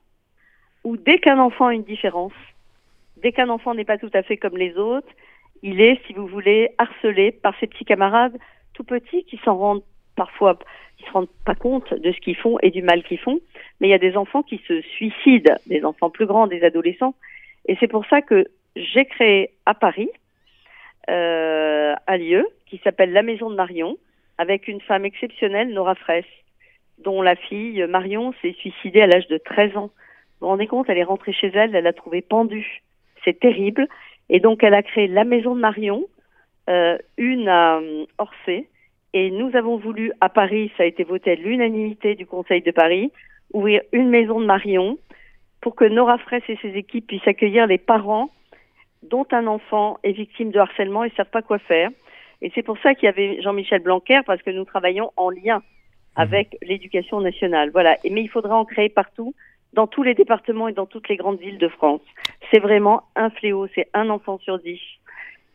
où 0.85 0.96
dès 0.96 1.18
qu'un 1.18 1.38
enfant 1.38 1.66
a 1.68 1.74
une 1.74 1.85
différence, 1.85 2.33
dès 3.22 3.33
qu'un 3.33 3.48
enfant 3.48 3.74
n'est 3.74 3.85
pas 3.85 3.98
tout 3.98 4.11
à 4.12 4.22
fait 4.22 4.37
comme 4.37 4.57
les 4.57 4.77
autres, 4.77 5.09
il 5.62 5.81
est, 5.81 5.98
si 6.07 6.12
vous 6.12 6.27
voulez, 6.27 6.70
harcelé 6.79 7.33
par 7.33 7.59
ses 7.59 7.66
petits 7.66 7.87
camarades 7.87 8.37
tout 8.74 8.85
petits 8.85 9.24
qui 9.24 9.40
s'en 9.44 9.57
rendent 9.57 9.83
parfois, 10.16 10.59
qui 10.98 11.05
se 11.05 11.11
rendent 11.11 11.29
pas 11.44 11.55
compte 11.55 11.94
de 11.94 12.12
ce 12.12 12.20
qu'ils 12.20 12.37
font 12.37 12.59
et 12.62 12.70
du 12.70 12.83
mal 12.83 13.03
qu'ils 13.03 13.18
font. 13.18 13.40
Mais 13.81 13.88
il 13.88 13.90
y 13.90 13.94
a 13.94 13.98
des 13.98 14.16
enfants 14.16 14.42
qui 14.42 14.61
se 14.68 14.81
suicident, 14.83 15.55
des 15.66 15.85
enfants 15.85 16.11
plus 16.11 16.27
grands, 16.27 16.46
des 16.46 16.62
adolescents. 16.62 17.14
Et 17.66 17.77
c'est 17.81 17.88
pour 17.88 18.05
ça 18.07 18.20
que 18.20 18.46
j'ai 18.77 19.07
créé 19.07 19.50
à 19.64 19.74
Paris 19.74 20.11
euh, 21.11 21.95
un 22.07 22.17
lieu 22.17 22.47
qui 22.67 22.81
s'appelle 22.83 23.12
la 23.12 23.23
Maison 23.23 23.51
de 23.51 23.57
Marion, 23.57 23.97
avec 24.38 24.69
une 24.69 24.81
femme 24.81 25.05
exceptionnelle, 25.05 25.69
Nora 25.73 25.95
Fraisse, 25.95 26.25
dont 26.99 27.23
la 27.23 27.37
fille 27.37 27.85
Marion 27.88 28.33
s'est 28.40 28.55
suicidée 28.59 29.03
à 29.03 29.07
l'âge 29.07 29.29
de 29.29 29.38
13 29.38 29.77
ans. 29.77 29.90
Vous 30.40 30.47
vous 30.47 30.49
rendez 30.49 30.67
compte, 30.67 30.88
elle 30.88 30.99
est 30.99 31.05
rentrée 31.05 31.33
chez 31.33 31.49
elle, 31.55 31.75
elle 31.75 31.85
l'a 31.85 31.93
trouvée 31.93 32.23
pendue. 32.23 32.83
C'est 33.25 33.38
terrible. 33.38 33.88
Et 34.29 34.40
donc, 34.40 34.62
elle 34.62 34.75
a 34.75 34.83
créé 34.83 35.07
la 35.07 35.25
maison 35.25 35.55
de 35.55 35.61
Marion, 35.61 36.07
euh, 36.69 36.99
une 37.17 37.49
à 37.49 37.79
euh, 37.79 38.07
Orsay. 38.19 38.69
Et 39.12 39.31
nous 39.31 39.55
avons 39.55 39.77
voulu, 39.77 40.12
à 40.21 40.29
Paris, 40.29 40.73
ça 40.77 40.83
a 40.83 40.87
été 40.87 41.05
voté 41.05 41.33
à 41.33 41.35
l'unanimité 41.37 42.14
du 42.14 42.27
Conseil 42.27 42.62
de 42.62 42.73
Paris, 42.73 43.12
ouvrir 43.53 43.83
une 43.93 44.09
maison 44.09 44.40
de 44.40 44.47
Marion 44.47 44.99
pour 45.61 45.77
que 45.77 45.85
Nora 45.85 46.19
Fraisse 46.19 46.43
et 46.49 46.59
ses 46.61 46.77
équipes 46.77 47.07
puissent 47.07 47.29
accueillir 47.29 47.67
les 47.67 47.79
parents 47.79 48.31
dont 49.11 49.27
un 49.33 49.47
enfant 49.47 49.99
est 50.03 50.12
victime 50.12 50.51
de 50.51 50.59
harcèlement 50.59 51.05
et 51.05 51.11
ne 51.11 51.14
savent 51.14 51.31
pas 51.31 51.43
quoi 51.43 51.59
faire. 51.59 51.90
Et 52.43 52.51
c'est 52.55 52.62
pour 52.62 52.79
ça 52.79 52.95
qu'il 52.95 53.07
y 53.07 53.09
avait 53.09 53.40
Jean-Michel 53.43 53.81
Blanquer, 53.81 54.21
parce 54.27 54.43
que 54.43 54.51
nous 54.51 54.64
travaillons 54.64 55.11
en 55.17 55.31
lien 55.31 55.62
avec 56.17 56.57
l'éducation 56.62 57.21
nationale. 57.21 57.71
Voilà. 57.71 57.97
mais 58.05 58.23
il 58.23 58.29
faudra 58.29 58.57
en 58.57 58.64
créer 58.64 58.88
partout 58.88 59.35
dans 59.73 59.87
tous 59.87 60.03
les 60.03 60.14
départements 60.14 60.69
et 60.69 60.73
dans 60.73 60.87
toutes 60.87 61.09
les 61.09 61.17
grandes 61.17 61.40
villes 61.40 61.59
de 61.59 61.69
France. 61.69 62.01
C'est 62.51 62.61
vraiment 62.61 63.05
un 63.17 63.31
fléau, 63.31 63.67
c'est 63.75 63.88
un 63.93 64.09
enfant 64.09 64.38
sur 64.38 64.59
dix 64.59 64.81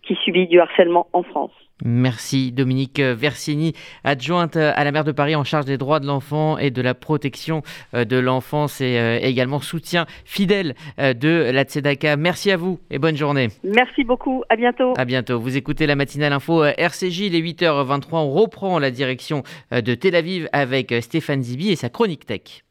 qui 0.03 0.15
subit 0.23 0.47
du 0.47 0.59
harcèlement 0.59 1.07
en 1.13 1.23
France. 1.23 1.51
Merci 1.83 2.51
Dominique 2.51 2.99
Versini, 2.99 3.73
adjointe 4.03 4.57
à 4.57 4.83
la 4.83 4.91
maire 4.91 5.05
de 5.05 5.13
Paris 5.13 5.35
en 5.35 5.45
charge 5.45 5.65
des 5.65 5.77
droits 5.77 6.01
de 6.01 6.07
l'enfant 6.07 6.57
et 6.57 6.71
de 6.71 6.81
la 6.81 6.93
protection 6.93 7.61
euh, 7.93 8.03
de 8.03 8.17
l'enfance 8.17 8.81
et 8.81 8.99
euh, 8.99 9.17
également 9.21 9.59
soutien 9.59 10.05
fidèle 10.25 10.75
euh, 10.99 11.13
de 11.13 11.49
la 11.51 11.63
Tzedaka. 11.63 12.17
Merci 12.17 12.51
à 12.51 12.57
vous 12.57 12.79
et 12.91 12.99
bonne 12.99 13.15
journée. 13.15 13.47
Merci 13.63 14.03
beaucoup, 14.03 14.43
à 14.49 14.57
bientôt. 14.57 14.93
À 14.97 15.05
bientôt. 15.05 15.39
Vous 15.39 15.55
écoutez 15.55 15.87
la 15.87 15.95
matinale 15.95 16.33
info 16.33 16.65
RCJ, 16.65 17.29
les 17.31 17.41
8h23. 17.41 18.07
On 18.11 18.31
reprend 18.31 18.77
la 18.79 18.91
direction 18.91 19.43
de 19.71 19.95
Tel 19.95 20.15
Aviv 20.15 20.49
avec 20.51 20.93
Stéphane 21.01 21.41
Zibi 21.41 21.71
et 21.71 21.75
sa 21.75 21.89
chronique 21.89 22.25
tech. 22.25 22.63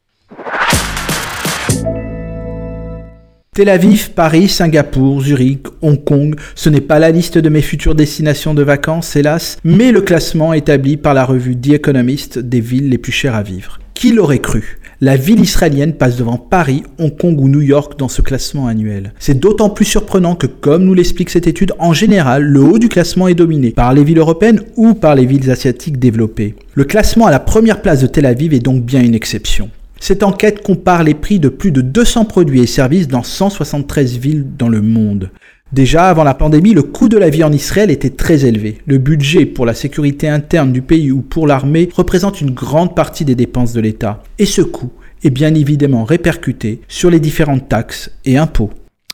Tel 3.58 3.70
Aviv, 3.70 4.10
Paris, 4.10 4.46
Singapour, 4.46 5.20
Zurich, 5.20 5.66
Hong 5.82 6.04
Kong, 6.04 6.36
ce 6.54 6.70
n'est 6.70 6.80
pas 6.80 7.00
la 7.00 7.10
liste 7.10 7.38
de 7.38 7.48
mes 7.48 7.60
futures 7.60 7.96
destinations 7.96 8.54
de 8.54 8.62
vacances, 8.62 9.16
hélas, 9.16 9.58
mais 9.64 9.90
le 9.90 10.00
classement 10.00 10.52
établi 10.52 10.96
par 10.96 11.12
la 11.12 11.24
revue 11.24 11.56
The 11.56 11.70
Economist 11.70 12.38
des 12.38 12.60
villes 12.60 12.88
les 12.88 12.98
plus 12.98 13.10
chères 13.10 13.34
à 13.34 13.42
vivre. 13.42 13.80
Qui 13.94 14.12
l'aurait 14.12 14.38
cru? 14.38 14.78
La 15.00 15.16
ville 15.16 15.40
israélienne 15.40 15.94
passe 15.94 16.14
devant 16.14 16.36
Paris, 16.36 16.84
Hong 17.00 17.16
Kong 17.16 17.40
ou 17.40 17.48
New 17.48 17.60
York 17.60 17.98
dans 17.98 18.06
ce 18.06 18.22
classement 18.22 18.68
annuel. 18.68 19.12
C'est 19.18 19.40
d'autant 19.40 19.70
plus 19.70 19.86
surprenant 19.86 20.36
que, 20.36 20.46
comme 20.46 20.84
nous 20.84 20.94
l'explique 20.94 21.30
cette 21.30 21.48
étude, 21.48 21.72
en 21.80 21.92
général, 21.92 22.44
le 22.44 22.60
haut 22.60 22.78
du 22.78 22.88
classement 22.88 23.26
est 23.26 23.34
dominé 23.34 23.72
par 23.72 23.92
les 23.92 24.04
villes 24.04 24.18
européennes 24.18 24.62
ou 24.76 24.94
par 24.94 25.16
les 25.16 25.26
villes 25.26 25.50
asiatiques 25.50 25.98
développées. 25.98 26.54
Le 26.74 26.84
classement 26.84 27.26
à 27.26 27.32
la 27.32 27.40
première 27.40 27.82
place 27.82 28.02
de 28.02 28.06
Tel 28.06 28.26
Aviv 28.26 28.54
est 28.54 28.60
donc 28.60 28.84
bien 28.84 29.02
une 29.02 29.16
exception. 29.16 29.68
Cette 30.00 30.22
enquête 30.22 30.62
compare 30.62 31.02
les 31.02 31.14
prix 31.14 31.40
de 31.40 31.48
plus 31.48 31.72
de 31.72 31.80
200 31.80 32.24
produits 32.24 32.60
et 32.60 32.66
services 32.66 33.08
dans 33.08 33.22
173 33.22 34.16
villes 34.16 34.46
dans 34.56 34.68
le 34.68 34.80
monde. 34.80 35.30
Déjà 35.72 36.08
avant 36.08 36.24
la 36.24 36.32
pandémie, 36.32 36.72
le 36.72 36.82
coût 36.82 37.10
de 37.10 37.18
la 37.18 37.28
vie 37.28 37.44
en 37.44 37.52
Israël 37.52 37.90
était 37.90 38.08
très 38.08 38.46
élevé. 38.46 38.78
Le 38.86 38.96
budget 38.96 39.44
pour 39.44 39.66
la 39.66 39.74
sécurité 39.74 40.26
interne 40.26 40.72
du 40.72 40.80
pays 40.80 41.10
ou 41.10 41.20
pour 41.20 41.46
l'armée 41.46 41.90
représente 41.94 42.40
une 42.40 42.52
grande 42.52 42.94
partie 42.94 43.26
des 43.26 43.34
dépenses 43.34 43.74
de 43.74 43.80
l'État. 43.80 44.22
Et 44.38 44.46
ce 44.46 44.62
coût 44.62 44.92
est 45.24 45.30
bien 45.30 45.54
évidemment 45.54 46.04
répercuté 46.04 46.80
sur 46.88 47.10
les 47.10 47.20
différentes 47.20 47.68
taxes 47.68 48.10
et 48.24 48.38
impôts. 48.38 48.70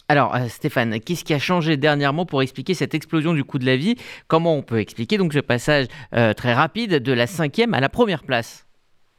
Alors 0.09 0.37
euh, 0.37 0.49
Stéphane, 0.49 1.01
qu'est-ce 1.01 1.25
qui 1.25 1.35
a 1.35 1.39
changé 1.39 1.77
dernièrement 1.77 2.27
pour 2.27 2.43
expliquer 2.43 2.75
cette 2.75 2.95
explosion 2.95 3.33
du 3.33 3.43
coût 3.43 3.59
de 3.59 3.67
la 3.67 3.77
vie? 3.77 3.97
Comment 4.29 4.55
on 4.55 4.63
peut 4.63 4.79
expliquer 4.79 5.17
donc 5.17 5.33
ce 5.33 5.41
passage 5.41 5.87
euh, 6.15 6.35
très 6.35 6.53
rapide 6.53 7.03
de 7.03 7.13
la 7.13 7.27
cinquième 7.27 7.75
à 7.75 7.81
la 7.81 7.89
première 7.89 8.23
place? 8.23 8.64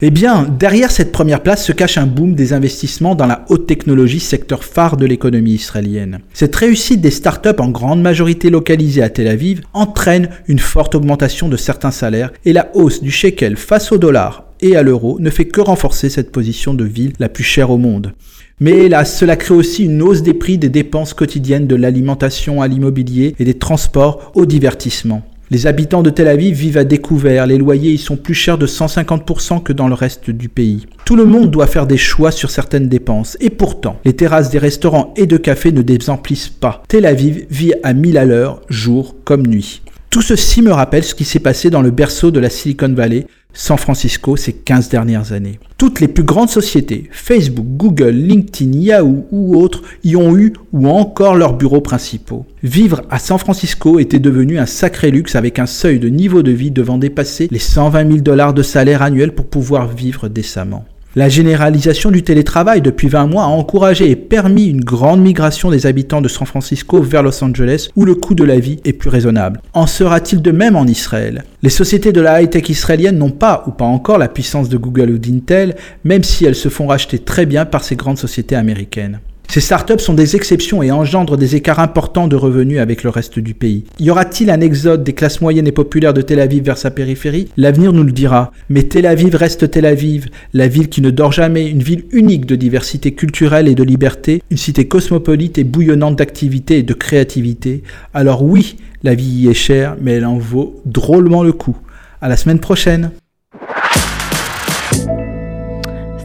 Eh 0.02 0.12
bien, 0.12 0.44
derrière 0.44 0.92
cette 0.92 1.14
première 1.14 1.42
place 1.42 1.64
se 1.64 1.72
cache 1.72 1.98
un 1.98 2.06
boom 2.06 2.36
des 2.36 2.52
investissements 2.52 3.16
dans 3.16 3.28
la 3.28 3.46
haute 3.48 3.66
technologie, 3.66 4.20
secteur 4.20 4.66
phare 4.66 4.98
de 4.98 5.06
l'économie 5.06 5.54
israélienne. 5.54 6.20
Cette 6.34 6.54
réussite 6.54 7.00
des 7.00 7.12
startups 7.12 7.60
en 7.60 7.70
grande 7.70 8.02
majorité 8.02 8.50
localisées 8.50 9.02
à 9.02 9.10
Tel 9.10 9.30
Aviv 9.30 9.62
entraîne 9.72 10.28
une 10.50 10.60
forte 10.60 10.96
augmentation 10.96 11.48
de 11.48 11.56
certains 11.56 11.92
salaires 11.92 12.34
et 12.44 12.52
la 12.52 12.70
hausse 12.76 13.02
du 13.02 13.10
shekel 13.10 13.56
face 13.56 13.94
au 13.94 13.98
dollar 13.98 14.44
et 14.60 14.76
à 14.76 14.84
l'euro 14.84 15.18
ne 15.22 15.30
fait 15.30 15.46
que 15.46 15.62
renforcer 15.62 16.10
cette 16.10 16.34
position 16.34 16.74
de 16.74 16.84
ville 16.84 17.14
la 17.18 17.30
plus 17.30 17.46
chère 17.46 17.72
au 17.72 17.78
monde. 17.78 18.12
Mais 18.60 18.72
hélas, 18.72 19.18
cela 19.18 19.38
crée 19.38 19.56
aussi 19.56 19.86
une 19.86 20.02
hausse 20.02 20.24
des 20.24 20.34
prix 20.34 20.58
des 20.58 20.68
dépenses 20.68 21.14
quotidiennes 21.14 21.68
de 21.68 21.76
l'alimentation 21.76 22.62
à 22.62 22.68
l'immobilier 22.68 23.34
et 23.40 23.46
des 23.46 23.54
transports 23.54 24.34
au 24.36 24.46
divertissement. 24.46 25.24
Les 25.52 25.68
habitants 25.68 26.02
de 26.02 26.10
Tel 26.10 26.28
Aviv 26.28 26.56
vivent 26.56 26.78
à 26.80 26.84
découvert, 26.84 27.46
les 27.46 27.60
loyers 27.60 27.92
y 27.92 27.98
sont 28.00 28.18
plus 28.18 28.34
chers 28.34 28.58
de 28.58 28.66
150% 28.66 29.62
que 29.62 29.74
dans 29.74 29.88
le 29.88 29.94
reste 29.94 30.32
du 30.32 30.50
pays. 30.50 30.88
Tout 31.06 31.16
le 31.16 31.26
monde 31.26 31.52
doit 31.52 31.68
faire 31.68 31.86
des 31.86 31.98
choix 31.98 32.32
sur 32.32 32.50
certaines 32.50 32.90
dépenses, 32.90 33.38
et 33.40 33.52
pourtant, 33.52 34.00
les 34.06 34.16
terrasses 34.16 34.50
des 34.50 34.58
restaurants 34.58 35.14
et 35.16 35.28
de 35.28 35.38
cafés 35.38 35.72
ne 35.72 35.84
désemplissent 35.84 36.50
pas. 36.50 36.82
Tel 36.88 37.06
Aviv 37.06 37.46
vit 37.52 37.74
à 37.84 37.94
1000 37.94 38.18
à 38.18 38.26
l'heure, 38.26 38.62
jour 38.70 39.16
comme 39.24 39.46
nuit. 39.46 39.84
Tout 40.16 40.22
ceci 40.22 40.62
me 40.62 40.72
rappelle 40.72 41.04
ce 41.04 41.14
qui 41.14 41.26
s'est 41.26 41.40
passé 41.40 41.70
dans 41.70 41.82
le 41.82 41.92
berceau 41.92 42.32
de 42.32 42.40
la 42.40 42.50
Silicon 42.50 42.88
Valley, 42.88 43.28
San 43.52 43.78
Francisco, 43.78 44.38
ces 44.38 44.54
15 44.54 44.88
dernières 44.88 45.34
années. 45.34 45.60
Toutes 45.78 46.00
les 46.00 46.08
plus 46.08 46.24
grandes 46.24 46.50
sociétés, 46.50 47.10
Facebook, 47.12 47.66
Google, 47.76 48.12
LinkedIn, 48.12 48.80
Yahoo 48.80 49.26
ou 49.34 49.58
autres, 49.58 49.82
y 50.06 50.16
ont 50.16 50.38
eu 50.38 50.54
ou 50.72 50.88
encore 50.88 51.36
leurs 51.36 51.58
bureaux 51.58 51.82
principaux. 51.82 52.46
Vivre 52.64 53.02
à 53.10 53.20
San 53.20 53.38
Francisco 53.38 54.00
était 54.00 54.20
devenu 54.20 54.58
un 54.58 54.66
sacré 54.66 55.12
luxe 55.12 55.36
avec 55.36 55.60
un 55.60 55.66
seuil 55.66 56.00
de 56.00 56.08
niveau 56.08 56.44
de 56.44 56.52
vie 56.52 56.72
devant 56.72 56.98
dépasser 56.98 57.50
les 57.52 57.60
120 57.60 58.08
000 58.08 58.20
dollars 58.20 58.54
de 58.54 58.64
salaire 58.64 59.02
annuel 59.02 59.36
pour 59.36 59.48
pouvoir 59.48 59.90
vivre 59.90 60.30
décemment. 60.30 60.86
La 61.18 61.30
généralisation 61.30 62.12
du 62.12 62.24
télétravail 62.24 62.82
depuis 62.82 63.08
20 63.08 63.28
mois 63.28 63.44
a 63.44 63.48
encouragé 63.48 64.12
et 64.12 64.18
permis 64.18 64.66
une 64.66 64.84
grande 64.84 65.22
migration 65.22 65.72
des 65.72 65.86
habitants 65.86 66.20
de 66.20 66.28
San 66.28 66.46
Francisco 66.46 67.02
vers 67.02 67.24
Los 67.24 67.42
Angeles 67.42 67.88
où 67.96 68.04
le 68.04 68.16
coût 68.16 68.36
de 68.36 68.44
la 68.44 68.60
vie 68.60 68.82
est 68.84 68.92
plus 68.92 69.08
raisonnable. 69.08 69.62
En 69.72 69.88
sera-t-il 69.88 70.42
de 70.42 70.52
même 70.52 70.76
en 70.76 70.86
Israël? 70.86 71.46
Les 71.64 71.70
sociétés 71.70 72.12
de 72.12 72.20
la 72.20 72.42
high-tech 72.42 72.68
israélienne 72.68 73.18
n'ont 73.18 73.32
pas 73.32 73.64
ou 73.66 73.72
pas 73.72 73.86
encore 73.86 74.18
la 74.18 74.28
puissance 74.28 74.68
de 74.68 74.76
Google 74.76 75.12
ou 75.12 75.18
d'Intel, 75.18 75.78
même 76.04 76.24
si 76.24 76.44
elles 76.44 76.54
se 76.54 76.68
font 76.68 76.88
racheter 76.88 77.20
très 77.20 77.46
bien 77.46 77.64
par 77.64 77.86
ces 77.86 77.96
grandes 77.96 78.18
sociétés 78.18 78.58
américaines. 78.58 79.22
Ces 79.48 79.62
startups 79.62 80.00
sont 80.00 80.14
des 80.14 80.36
exceptions 80.36 80.84
et 80.84 80.92
engendrent 80.92 81.38
des 81.38 81.56
écarts 81.56 81.80
importants 81.80 82.28
de 82.28 82.36
revenus 82.36 82.80
avec 82.80 83.04
le 83.04 83.10
reste 83.10 83.40
du 83.40 83.54
pays. 83.54 83.86
Y 84.00 84.10
aura-t-il 84.10 84.50
un 84.50 84.60
exode 84.60 85.04
des 85.04 85.14
classes 85.14 85.42
moyennes 85.42 85.68
et 85.68 85.72
populaires 85.72 86.14
de 86.14 86.22
Tel 86.22 86.40
Aviv 86.40 86.64
vers 86.64 86.78
sa 86.78 86.92
périphérie? 86.92 87.50
L'avenir 87.56 87.94
nous 87.94 88.04
le 88.04 88.12
dira. 88.12 88.52
Mais 88.70 88.84
Tel 88.84 89.06
Aviv 89.06 89.36
reste 89.36 89.72
Tel 89.72 89.86
Aviv, 89.86 90.28
la 90.54 90.68
ville 90.68 90.90
qui 90.90 91.02
ne 91.02 91.10
dort 91.10 91.32
jamais, 91.32 91.70
une 91.70 91.84
ville 91.84 92.06
unique 92.12 92.46
de 92.46 92.56
diversité 92.56 93.14
culturelle 93.14 93.68
et 93.68 93.76
de 93.76 93.84
liberté, 93.84 94.42
une 94.52 94.58
cité 94.58 94.88
cosmopolite 94.88 95.58
et 95.58 95.64
bouillonnante 95.64 96.18
d'activité 96.18 96.80
et 96.80 96.84
de 96.84 96.94
créativité. 96.94 97.84
Alors 98.14 98.44
oui, 98.44 98.78
la 99.04 99.16
vie 99.16 99.26
y 99.26 99.48
est 99.48 99.54
chère, 99.54 99.96
mais 100.02 100.14
elle 100.14 100.26
en 100.26 100.38
vaut 100.38 100.82
drôlement 100.86 101.44
le 101.44 101.54
coup. 101.54 101.78
À 102.22 102.28
la 102.28 102.38
semaine 102.38 102.60
prochaine 102.60 103.12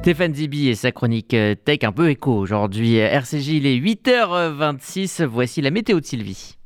Stéphane 0.00 0.32
Zibi 0.32 0.68
et 0.68 0.74
sa 0.76 0.92
chronique 0.92 1.34
euh, 1.34 1.54
tech 1.54 1.80
un 1.82 1.92
peu 1.92 2.08
écho 2.08 2.32
aujourd'hui. 2.32 2.96
RCJ, 2.96 3.48
il 3.48 3.66
est 3.66 3.76
8h26. 3.76 5.24
Voici 5.26 5.60
la 5.60 5.70
météo 5.70 6.00
de 6.00 6.06
Sylvie. 6.06 6.56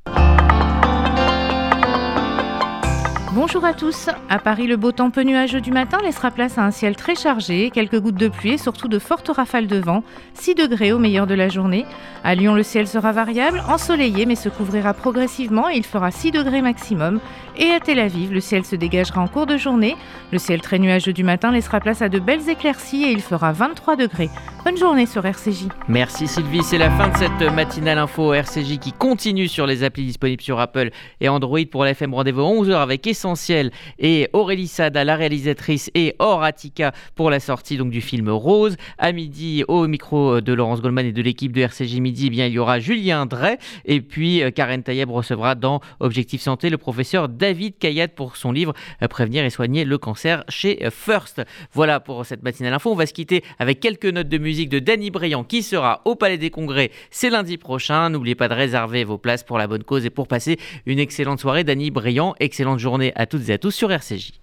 Bonjour 3.35 3.65
à 3.65 3.75
tous. 3.75 4.11
À 4.29 4.39
Paris, 4.39 4.69
le 4.69 4.77
beau 4.77 4.93
temps 4.93 5.11
peu 5.11 5.23
nuageux 5.23 5.61
du 5.61 5.73
matin 5.73 5.99
laissera 6.05 6.31
place 6.31 6.57
à 6.57 6.63
un 6.63 6.71
ciel 6.71 6.95
très 6.95 7.17
chargé, 7.17 7.71
quelques 7.71 7.99
gouttes 7.99 8.15
de 8.15 8.29
pluie 8.29 8.53
et 8.53 8.59
surtout 8.59 8.87
de 8.87 9.01
fortes 9.01 9.29
rafales 9.29 9.67
de 9.67 9.79
vent, 9.79 10.05
6 10.35 10.55
degrés 10.55 10.93
au 10.93 11.01
meilleur 11.01 11.27
de 11.27 11.35
la 11.35 11.49
journée. 11.49 11.85
À 12.23 12.37
Lyon, 12.37 12.55
le 12.55 12.63
ciel 12.63 12.87
sera 12.87 13.11
variable, 13.11 13.61
ensoleillé 13.69 14.25
mais 14.25 14.37
se 14.37 14.49
couvrira 14.49 14.95
progressivement 14.95 15.69
et 15.69 15.75
il 15.75 15.85
fera 15.85 16.13
6 16.13 16.31
degrés 16.31 16.63
maximum. 16.63 17.19
Et 17.57 17.71
à 17.71 17.81
Tel 17.81 17.99
Aviv, 17.99 18.33
le 18.33 18.39
ciel 18.39 18.65
se 18.65 18.77
dégagera 18.77 19.21
en 19.21 19.27
cours 19.27 19.47
de 19.47 19.57
journée. 19.57 19.97
Le 20.31 20.39
ciel 20.39 20.61
très 20.61 20.79
nuageux 20.79 21.13
du 21.13 21.25
matin 21.25 21.51
laissera 21.51 21.81
place 21.81 22.03
à 22.03 22.09
de 22.09 22.21
belles 22.21 22.49
éclaircies 22.49 23.03
et 23.03 23.11
il 23.11 23.21
fera 23.21 23.51
23 23.51 23.97
degrés. 23.97 24.31
Bonne 24.65 24.79
journée 24.79 25.05
sur 25.05 25.27
RCJ. 25.27 25.67
Merci 25.89 26.27
Sylvie, 26.27 26.63
c'est 26.63 26.79
la 26.79 26.91
fin 26.91 27.09
de 27.09 27.17
cette 27.19 27.53
matinale 27.53 27.99
info 27.99 28.33
RCJ 28.33 28.79
qui 28.79 28.93
continue 28.93 29.47
sur 29.47 29.67
les 29.67 29.85
applis 29.85 30.07
disponibles 30.07 30.43
sur 30.43 30.59
Apple 30.59 30.91
et 31.21 31.29
Android 31.29 31.59
pour 31.71 31.85
l'FM 31.85 32.15
Rendez-vous 32.15 32.41
11h 32.41 32.77
avec 32.77 33.03
Essentiel 33.25 33.71
et 33.99 34.29
Aurélie 34.35 34.69
Sada, 34.69 35.03
la 35.03 35.17
réalisatrice, 35.17 35.91
et 35.95 36.15
Horatica 36.19 36.93
pour 37.15 37.31
la 37.31 37.41
sortie 37.41 37.79
donc 37.79 37.91
du 37.91 38.03
film 38.03 38.29
Rose. 38.29 38.77
À 38.99 39.13
midi, 39.13 39.65
au 39.67 39.87
micro 39.87 40.43
de 40.43 40.53
Laurence 40.53 40.83
Goldman 40.83 41.07
et 41.07 41.13
de 41.13 41.23
l'équipe 41.23 41.53
de 41.53 41.63
RCJ 41.63 42.01
Midi, 42.01 42.27
eh 42.27 42.31
bien, 42.31 42.47
il 42.47 42.53
y 42.53 42.59
aura 42.59 42.81
Julien 42.81 43.25
Drey 43.25 43.57
et 43.87 44.03
puis 44.03 44.43
euh, 44.43 44.51
Karen 44.51 44.83
Tayeb 44.83 45.11
recevra 45.11 45.55
dans 45.55 45.81
Objectif 46.01 46.43
Santé 46.43 46.69
le 46.69 46.77
professeur 46.77 47.31
David 47.31 47.79
Kayat 47.79 48.09
pour 48.09 48.37
son 48.37 48.53
livre 48.53 48.75
euh, 49.03 49.09
Prévenir 49.09 49.43
et 49.43 49.51
soigner 49.51 49.87
le 49.87 49.97
cancer 49.97 50.45
chez 50.51 50.85
euh, 50.85 50.91
First. 50.91 51.41
Voilà 51.73 52.01
pour 52.01 52.27
cette 52.27 52.43
matinale 52.43 52.75
info. 52.75 52.93
On 52.93 52.95
va 52.95 53.07
se 53.07 53.15
quitter 53.15 53.43
avec 53.59 53.81
quelques 53.81 54.05
notes 54.05 54.29
de 54.29 54.39
musique 54.39 54.69
de 54.69 54.81
Danny 54.81 55.11
Briand 55.11 55.45
qui 55.45 55.63
sera 55.63 56.03
au 56.05 56.15
Palais 56.15 56.37
des 56.37 56.51
Congrès. 56.51 56.91
C'est 57.11 57.31
lundi 57.31 57.57
prochain. 57.57 58.11
N'oubliez 58.11 58.35
pas 58.35 58.49
de 58.49 58.55
réserver 58.55 59.05
vos 59.05 59.17
places 59.17 59.45
pour 59.45 59.57
la 59.57 59.67
bonne 59.67 59.83
cause 59.83 60.05
et 60.05 60.11
pour 60.11 60.29
passer 60.29 60.59
une 60.85 60.99
excellente 60.99 61.41
soirée. 61.41 61.65
Danny 61.65 61.91
Briand, 61.91 62.35
excellente 62.39 62.81
journée 62.81 63.14
à 63.15 63.27
toutes 63.27 63.49
et 63.49 63.53
à 63.53 63.59
tous 63.59 63.71
sur 63.73 63.91
RCJ. 63.91 64.33